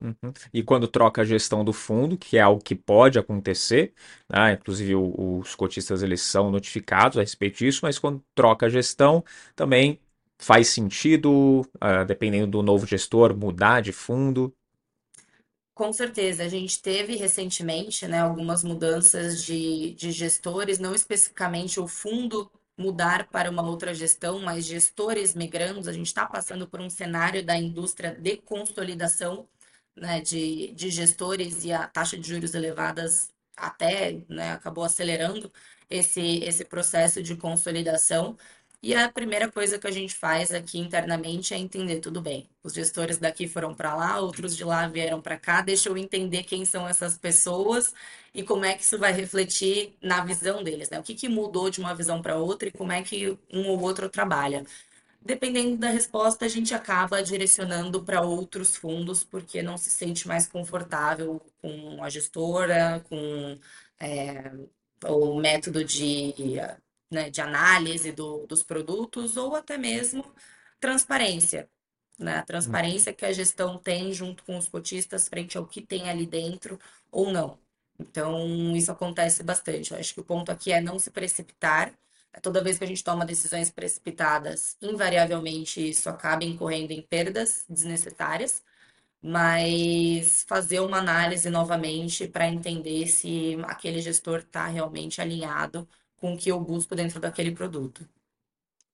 Uhum. 0.03 0.33
E 0.53 0.63
quando 0.63 0.89
troca 0.89 1.21
a 1.21 1.25
gestão 1.25 1.63
do 1.63 1.73
fundo, 1.73 2.17
que 2.17 2.39
é 2.39 2.41
algo 2.41 2.63
que 2.63 2.75
pode 2.75 3.19
acontecer, 3.19 3.93
né? 4.29 4.55
inclusive 4.55 4.95
o, 4.95 5.39
os 5.41 5.55
cotistas 5.55 6.03
eles 6.03 6.23
são 6.23 6.51
notificados 6.51 7.19
a 7.19 7.21
respeito 7.21 7.59
disso, 7.59 7.81
mas 7.83 7.99
quando 7.99 8.25
troca 8.35 8.67
a 8.67 8.71
gestão, 8.71 9.23
também 9.55 10.01
faz 10.39 10.69
sentido, 10.69 11.61
uh, 11.77 12.05
dependendo 12.07 12.47
do 12.47 12.63
novo 12.63 12.87
gestor, 12.87 13.37
mudar 13.37 13.83
de 13.83 13.93
fundo? 13.93 14.55
Com 15.75 15.93
certeza, 15.93 16.45
a 16.45 16.49
gente 16.49 16.81
teve 16.81 17.17
recentemente 17.17 18.07
né, 18.07 18.21
algumas 18.21 18.65
mudanças 18.65 19.45
de, 19.45 19.93
de 19.95 20.13
gestores, 20.13 20.79
não 20.79 20.95
especificamente 20.95 21.79
o 21.79 21.87
fundo 21.87 22.51
mudar 22.77 23.27
para 23.29 23.51
uma 23.51 23.63
outra 23.63 23.95
gestão, 23.95 24.41
mas 24.41 24.65
gestores 24.65 25.35
migrando. 25.35 25.89
A 25.89 25.93
gente 25.93 26.07
está 26.07 26.25
passando 26.25 26.67
por 26.67 26.81
um 26.81 26.89
cenário 26.89 27.45
da 27.45 27.57
indústria 27.57 28.15
de 28.15 28.39
consolidação 28.39 29.47
né, 30.01 30.21
de, 30.21 30.73
de 30.75 30.91
gestores 30.91 31.65
e 31.65 31.73
a 31.73 31.87
taxa 31.87 32.19
de 32.19 32.29
juros 32.29 32.55
elevadas 32.55 33.31
até 33.57 34.19
né, 34.29 34.53
acabou 34.53 34.85
acelerando 34.85 35.53
esse, 35.89 36.39
esse 36.45 36.65
processo 36.65 37.23
de 37.23 37.37
consolidação. 37.37 38.37
E 38.83 38.95
a 38.95 39.11
primeira 39.13 39.51
coisa 39.53 39.79
que 39.79 39.87
a 39.87 39.91
gente 39.91 40.15
faz 40.15 40.51
aqui 40.53 40.79
internamente 40.79 41.53
é 41.53 41.59
entender 41.59 42.01
tudo 42.01 42.23
bem. 42.23 42.49
Os 42.63 42.73
gestores 42.73 43.19
daqui 43.19 43.47
foram 43.47 43.75
para 43.75 43.95
lá, 43.95 44.21
outros 44.21 44.57
de 44.57 44.65
lá 44.65 44.89
vieram 44.89 45.21
para 45.21 45.39
cá. 45.39 45.61
Deixa 45.61 45.91
eu 45.91 45.99
entender 45.99 46.45
quem 46.45 46.65
são 46.65 46.89
essas 46.89 47.19
pessoas 47.19 47.93
e 48.35 48.43
como 48.43 48.65
é 48.65 48.75
que 48.75 48.83
isso 48.83 48.99
vai 48.99 49.13
refletir 49.13 49.95
na 50.01 50.25
visão 50.25 50.63
deles, 50.65 50.89
né? 50.89 50.99
O 50.99 51.03
que, 51.03 51.15
que 51.15 51.29
mudou 51.29 51.69
de 51.69 51.79
uma 51.81 51.95
visão 51.95 52.23
para 52.23 52.37
outra 52.39 52.69
e 52.69 52.73
como 52.73 52.91
é 52.93 53.03
que 53.03 53.37
um 53.53 53.69
ou 53.69 53.81
outro 53.83 54.09
trabalha. 54.09 54.65
Dependendo 55.23 55.77
da 55.77 55.91
resposta, 55.91 56.47
a 56.47 56.49
gente 56.49 56.75
acaba 56.75 57.23
direcionando 57.23 58.03
para 58.03 58.23
outros 58.23 58.75
fundos, 58.75 59.23
porque 59.23 59.63
não 59.63 59.77
se 59.77 59.91
sente 59.91 60.27
mais 60.27 60.47
confortável 60.49 61.41
com 61.61 62.03
a 62.03 62.09
gestora, 62.09 63.01
com 63.09 63.59
é, 64.01 64.51
o 65.07 65.39
método 65.39 65.85
de, 65.85 66.35
né, 67.11 67.29
de 67.31 67.41
análise 67.41 68.13
do, 68.13 68.47
dos 68.47 68.63
produtos, 68.63 69.37
ou 69.37 69.55
até 69.55 69.77
mesmo 69.77 70.25
transparência. 70.81 71.69
Né? 72.19 72.37
A 72.39 72.43
transparência 72.43 73.13
que 73.13 73.25
a 73.25 73.33
gestão 73.33 73.79
tem 73.79 74.13
junto 74.13 74.43
com 74.45 74.57
os 74.59 74.69
cotistas 74.69 75.29
frente 75.29 75.57
ao 75.59 75.67
que 75.67 75.83
tem 75.83 76.09
ali 76.11 76.27
dentro 76.27 76.79
ou 77.11 77.31
não. 77.33 77.59
Então, 77.99 78.75
isso 78.77 78.91
acontece 78.91 79.43
bastante. 79.43 79.93
Eu 79.93 79.99
acho 79.99 80.15
que 80.15 80.21
o 80.21 80.25
ponto 80.25 80.51
aqui 80.51 80.73
é 80.73 80.81
não 80.81 80.99
se 80.99 81.11
precipitar 81.11 81.93
Toda 82.43 82.63
vez 82.63 82.79
que 82.79 82.85
a 82.85 82.87
gente 82.87 83.03
toma 83.03 83.25
decisões 83.25 83.71
precipitadas, 83.71 84.77
invariavelmente 84.81 85.89
isso 85.91 86.09
acaba 86.09 86.45
incorrendo 86.45 86.93
em 86.93 87.03
perdas 87.03 87.65
desnecessárias, 87.69 88.63
mas 89.23 90.45
fazer 90.49 90.81
uma 90.81 90.99
análise 90.99 91.51
novamente 91.51 92.29
para 92.29 92.49
entender 92.49 93.07
se 93.09 93.59
aquele 93.65 94.01
gestor 94.01 94.41
está 94.41 94.67
realmente 94.67 95.21
alinhado 95.21 95.89
com 96.17 96.35
o 96.35 96.39
que 96.39 96.51
eu 96.51 96.61
busco 96.61 96.95
dentro 96.95 97.21
daquele 97.21 97.53
produto. 97.53 98.09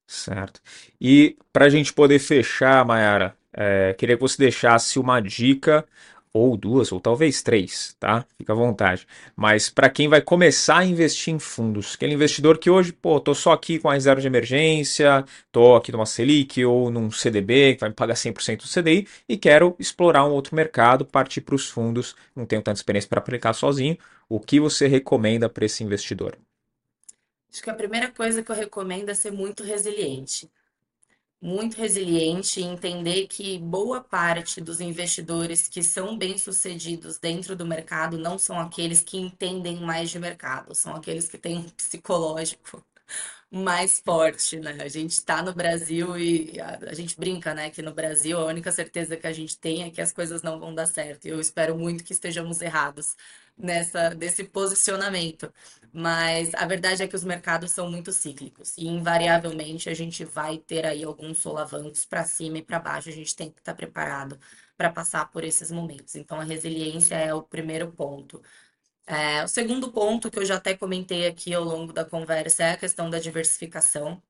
Certo. 0.06 0.60
E 1.00 1.36
para 1.52 1.66
a 1.66 1.68
gente 1.68 1.92
poder 1.92 2.18
fechar, 2.18 2.84
Mayara, 2.84 3.36
é, 3.52 3.94
queria 3.94 4.16
que 4.16 4.20
você 4.22 4.38
deixasse 4.38 4.98
uma 4.98 5.20
dica 5.20 5.86
ou 6.32 6.56
duas, 6.56 6.92
ou 6.92 7.00
talvez 7.00 7.42
três, 7.42 7.96
tá? 7.98 8.26
Fica 8.36 8.52
à 8.52 8.56
vontade. 8.56 9.06
Mas 9.34 9.70
para 9.70 9.88
quem 9.88 10.08
vai 10.08 10.20
começar 10.20 10.78
a 10.78 10.84
investir 10.84 11.32
em 11.32 11.38
fundos, 11.38 11.94
aquele 11.94 12.14
investidor 12.14 12.58
que 12.58 12.68
hoje, 12.70 12.92
pô, 12.92 13.18
tô 13.18 13.34
só 13.34 13.52
aqui 13.52 13.78
com 13.78 13.88
a 13.88 13.94
reserva 13.94 14.20
de 14.20 14.26
emergência, 14.26 15.24
tô 15.50 15.76
aqui 15.76 15.90
numa 15.92 16.06
Selic 16.06 16.64
ou 16.64 16.90
num 16.90 17.10
CDB 17.10 17.74
que 17.74 17.80
vai 17.80 17.88
me 17.88 17.94
pagar 17.94 18.14
100% 18.14 18.62
do 18.62 18.68
CDI 18.68 19.06
e 19.28 19.36
quero 19.36 19.74
explorar 19.78 20.26
um 20.26 20.32
outro 20.32 20.54
mercado, 20.54 21.04
partir 21.04 21.40
para 21.40 21.54
os 21.54 21.68
fundos, 21.68 22.14
não 22.34 22.44
tenho 22.44 22.62
tanta 22.62 22.78
experiência 22.78 23.08
para 23.08 23.18
aplicar 23.18 23.52
sozinho. 23.52 23.96
O 24.28 24.40
que 24.40 24.60
você 24.60 24.86
recomenda 24.86 25.48
para 25.48 25.64
esse 25.64 25.82
investidor? 25.84 26.36
Acho 27.50 27.62
que 27.62 27.70
a 27.70 27.74
primeira 27.74 28.10
coisa 28.10 28.42
que 28.42 28.50
eu 28.50 28.56
recomendo 28.56 29.08
é 29.08 29.14
ser 29.14 29.30
muito 29.30 29.62
resiliente 29.62 30.50
muito 31.40 31.76
resiliente 31.76 32.60
e 32.60 32.64
entender 32.64 33.26
que 33.28 33.58
boa 33.58 34.02
parte 34.02 34.60
dos 34.60 34.80
investidores 34.80 35.68
que 35.68 35.82
são 35.82 36.16
bem-sucedidos 36.18 37.18
dentro 37.18 37.54
do 37.56 37.66
mercado 37.66 38.18
não 38.18 38.38
são 38.38 38.58
aqueles 38.58 39.02
que 39.02 39.18
entendem 39.18 39.80
mais 39.80 40.10
de 40.10 40.18
mercado, 40.18 40.74
são 40.74 40.94
aqueles 40.96 41.28
que 41.28 41.38
têm 41.38 41.58
um 41.58 41.68
psicológico 41.70 42.84
mais 43.50 44.00
forte, 44.00 44.58
né? 44.58 44.76
A 44.80 44.88
gente 44.88 45.12
está 45.12 45.42
no 45.42 45.54
Brasil 45.54 46.18
e 46.18 46.60
a, 46.60 46.78
a, 46.90 46.94
gente 46.94 47.16
brinca, 47.18 47.54
né? 47.54 47.70
Que 47.70 47.82
no 47.82 47.94
Brasil 47.94 48.38
a 48.38 48.46
única 48.46 48.72
certeza 48.72 49.16
que 49.16 49.26
a 49.26 49.32
gente 49.32 49.58
tem 49.58 49.84
é 49.84 49.90
que 49.90 50.00
as 50.00 50.12
coisas 50.12 50.42
não 50.42 50.58
vão 50.58 50.74
dar 50.74 50.86
certo. 50.86 51.26
Eu 51.26 51.40
espero 51.40 51.76
muito 51.78 52.04
que 52.04 52.12
estejamos 52.12 52.60
errados 52.60 53.16
nessa 53.56 54.10
desse 54.10 54.44
posicionamento. 54.44 55.52
Mas 55.92 56.52
a 56.54 56.66
verdade 56.66 57.02
é 57.02 57.08
que 57.08 57.16
os 57.16 57.24
mercados 57.24 57.70
são 57.70 57.90
muito 57.90 58.12
cíclicos 58.12 58.76
e 58.76 58.86
invariavelmente 58.86 59.88
a 59.88 59.94
gente 59.94 60.24
vai 60.24 60.58
ter 60.58 60.84
aí 60.84 61.02
alguns 61.04 61.38
solavancos 61.38 62.04
para 62.04 62.24
cima 62.24 62.58
e 62.58 62.62
para 62.62 62.78
baixo. 62.78 63.08
A 63.08 63.12
gente 63.12 63.34
tem 63.34 63.50
que 63.50 63.60
estar 63.60 63.74
preparado 63.74 64.38
para 64.76 64.90
passar 64.90 65.30
por 65.30 65.42
esses 65.44 65.70
momentos. 65.70 66.14
Então 66.16 66.38
a 66.40 66.44
resiliência 66.44 67.14
é 67.14 67.32
o 67.32 67.42
primeiro 67.42 67.90
ponto. 67.92 68.42
É, 69.06 69.44
o 69.44 69.48
segundo 69.48 69.92
ponto 69.92 70.30
que 70.30 70.38
eu 70.38 70.44
já 70.44 70.56
até 70.56 70.76
comentei 70.76 71.26
aqui 71.28 71.54
ao 71.54 71.62
longo 71.64 71.92
da 71.92 72.04
conversa 72.04 72.64
é 72.64 72.72
a 72.72 72.76
questão 72.76 73.08
da 73.08 73.18
diversificação. 73.20 74.20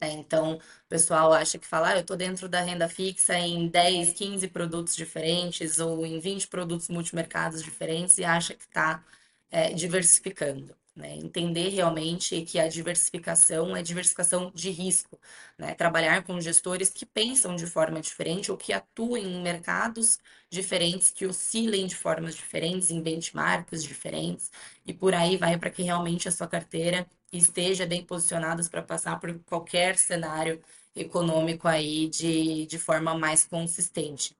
Né? 0.00 0.12
Então, 0.12 0.56
o 0.56 0.88
pessoal 0.88 1.32
acha 1.32 1.58
que 1.58 1.66
fala, 1.66 1.90
ah, 1.90 1.96
eu 1.96 2.00
estou 2.02 2.16
dentro 2.16 2.48
da 2.48 2.60
renda 2.62 2.88
fixa 2.88 3.38
em 3.38 3.68
10, 3.68 4.12
15 4.12 4.48
produtos 4.48 4.96
diferentes 4.96 5.80
ou 5.80 6.06
em 6.06 6.20
20 6.20 6.48
produtos 6.48 6.88
multimercados 6.88 7.62
diferentes 7.62 8.18
e 8.18 8.24
acha 8.24 8.54
que 8.54 8.64
está 8.64 9.04
é, 9.50 9.72
diversificando. 9.74 10.76
Né? 10.94 11.16
Entender 11.16 11.70
realmente 11.70 12.42
que 12.42 12.58
a 12.58 12.68
diversificação 12.68 13.74
é 13.74 13.82
diversificação 13.82 14.50
de 14.54 14.70
risco. 14.70 15.18
Né? 15.58 15.74
Trabalhar 15.74 16.22
com 16.24 16.38
gestores 16.40 16.90
que 16.90 17.06
pensam 17.06 17.56
de 17.56 17.66
forma 17.66 18.00
diferente 18.00 18.50
ou 18.50 18.58
que 18.58 18.72
atuem 18.74 19.24
em 19.24 19.42
mercados 19.42 20.18
diferentes, 20.50 21.10
que 21.10 21.26
oscilem 21.26 21.86
de 21.86 21.96
formas 21.96 22.34
diferentes, 22.34 22.90
em 22.90 23.00
benchmarks 23.02 23.82
diferentes, 23.82 24.50
e 24.86 24.92
por 24.92 25.14
aí 25.14 25.36
vai 25.38 25.58
para 25.58 25.70
que 25.70 25.82
realmente 25.82 26.28
a 26.28 26.32
sua 26.32 26.46
carteira 26.46 27.06
esteja 27.32 27.86
bem 27.86 28.04
posicionada 28.04 28.62
para 28.68 28.82
passar 28.82 29.18
por 29.18 29.38
qualquer 29.44 29.96
cenário 29.96 30.60
econômico 30.94 31.66
aí 31.68 32.08
de, 32.08 32.66
de 32.66 32.78
forma 32.78 33.14
mais 33.18 33.44
consistente. 33.46 34.36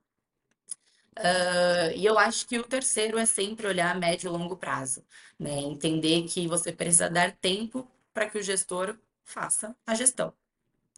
Uh, 1.19 1.93
e 1.95 2.07
eu 2.07 2.19
acho 2.19 2.47
que 2.47 2.59
o 2.59 2.65
terceiro 2.65 3.19
é 3.19 3.27
sempre 3.27 3.67
olhar 3.67 3.95
a 3.95 3.99
médio 3.99 4.29
e 4.29 4.33
longo 4.33 4.57
prazo, 4.57 5.05
né? 5.39 5.59
Entender 5.61 6.23
que 6.25 6.49
você 6.49 6.73
precisa 6.73 7.11
dar 7.11 7.33
tempo 7.37 7.87
para 8.15 8.29
que 8.29 8.39
o 8.39 8.43
gestor 8.43 8.97
faça 9.25 9.77
a 9.87 9.95
gestão, 9.95 10.33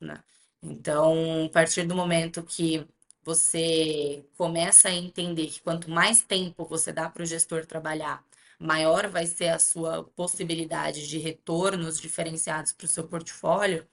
né? 0.00 0.22
Então, 0.62 1.46
a 1.46 1.50
partir 1.50 1.85
do 1.87 1.94
momento 1.96 2.42
que 2.42 2.87
você 3.24 4.24
começa 4.37 4.88
a 4.88 4.92
entender 4.92 5.48
que 5.48 5.61
quanto 5.61 5.90
mais 5.90 6.22
tempo 6.22 6.64
você 6.64 6.92
dá 6.92 7.09
para 7.11 7.22
o 7.22 7.27
gestor 7.27 7.66
trabalhar, 7.66 8.24
maior 8.59 9.09
vai 9.09 9.27
ser 9.27 9.48
a 9.48 9.59
sua 9.59 10.05
possibilidade 10.05 11.09
de 11.09 11.18
retornos 11.18 12.00
diferenciados 12.00 12.72
para 12.72 12.85
o 12.87 12.88
seu 12.88 13.07
portfólio, 13.09 13.87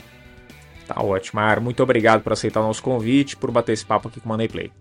Tá 0.86 1.00
ótimo, 1.00 1.40
Mar. 1.40 1.60
Muito 1.60 1.82
obrigado 1.82 2.22
por 2.22 2.32
aceitar 2.32 2.60
o 2.60 2.64
nosso 2.64 2.82
convite, 2.82 3.36
por 3.36 3.50
bater 3.52 3.72
esse 3.72 3.84
papo 3.84 4.08
aqui 4.08 4.18
com 4.18 4.26
o 4.26 4.32
Money 4.32 4.48
Play. 4.48 4.72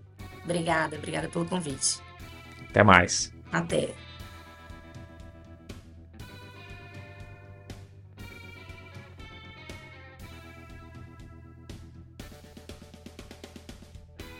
Obrigada, 0.42 0.96
obrigada 0.96 1.28
pelo 1.28 1.44
convite. 1.44 2.00
Até 2.68 2.82
mais. 2.82 3.32
Até. 3.52 3.90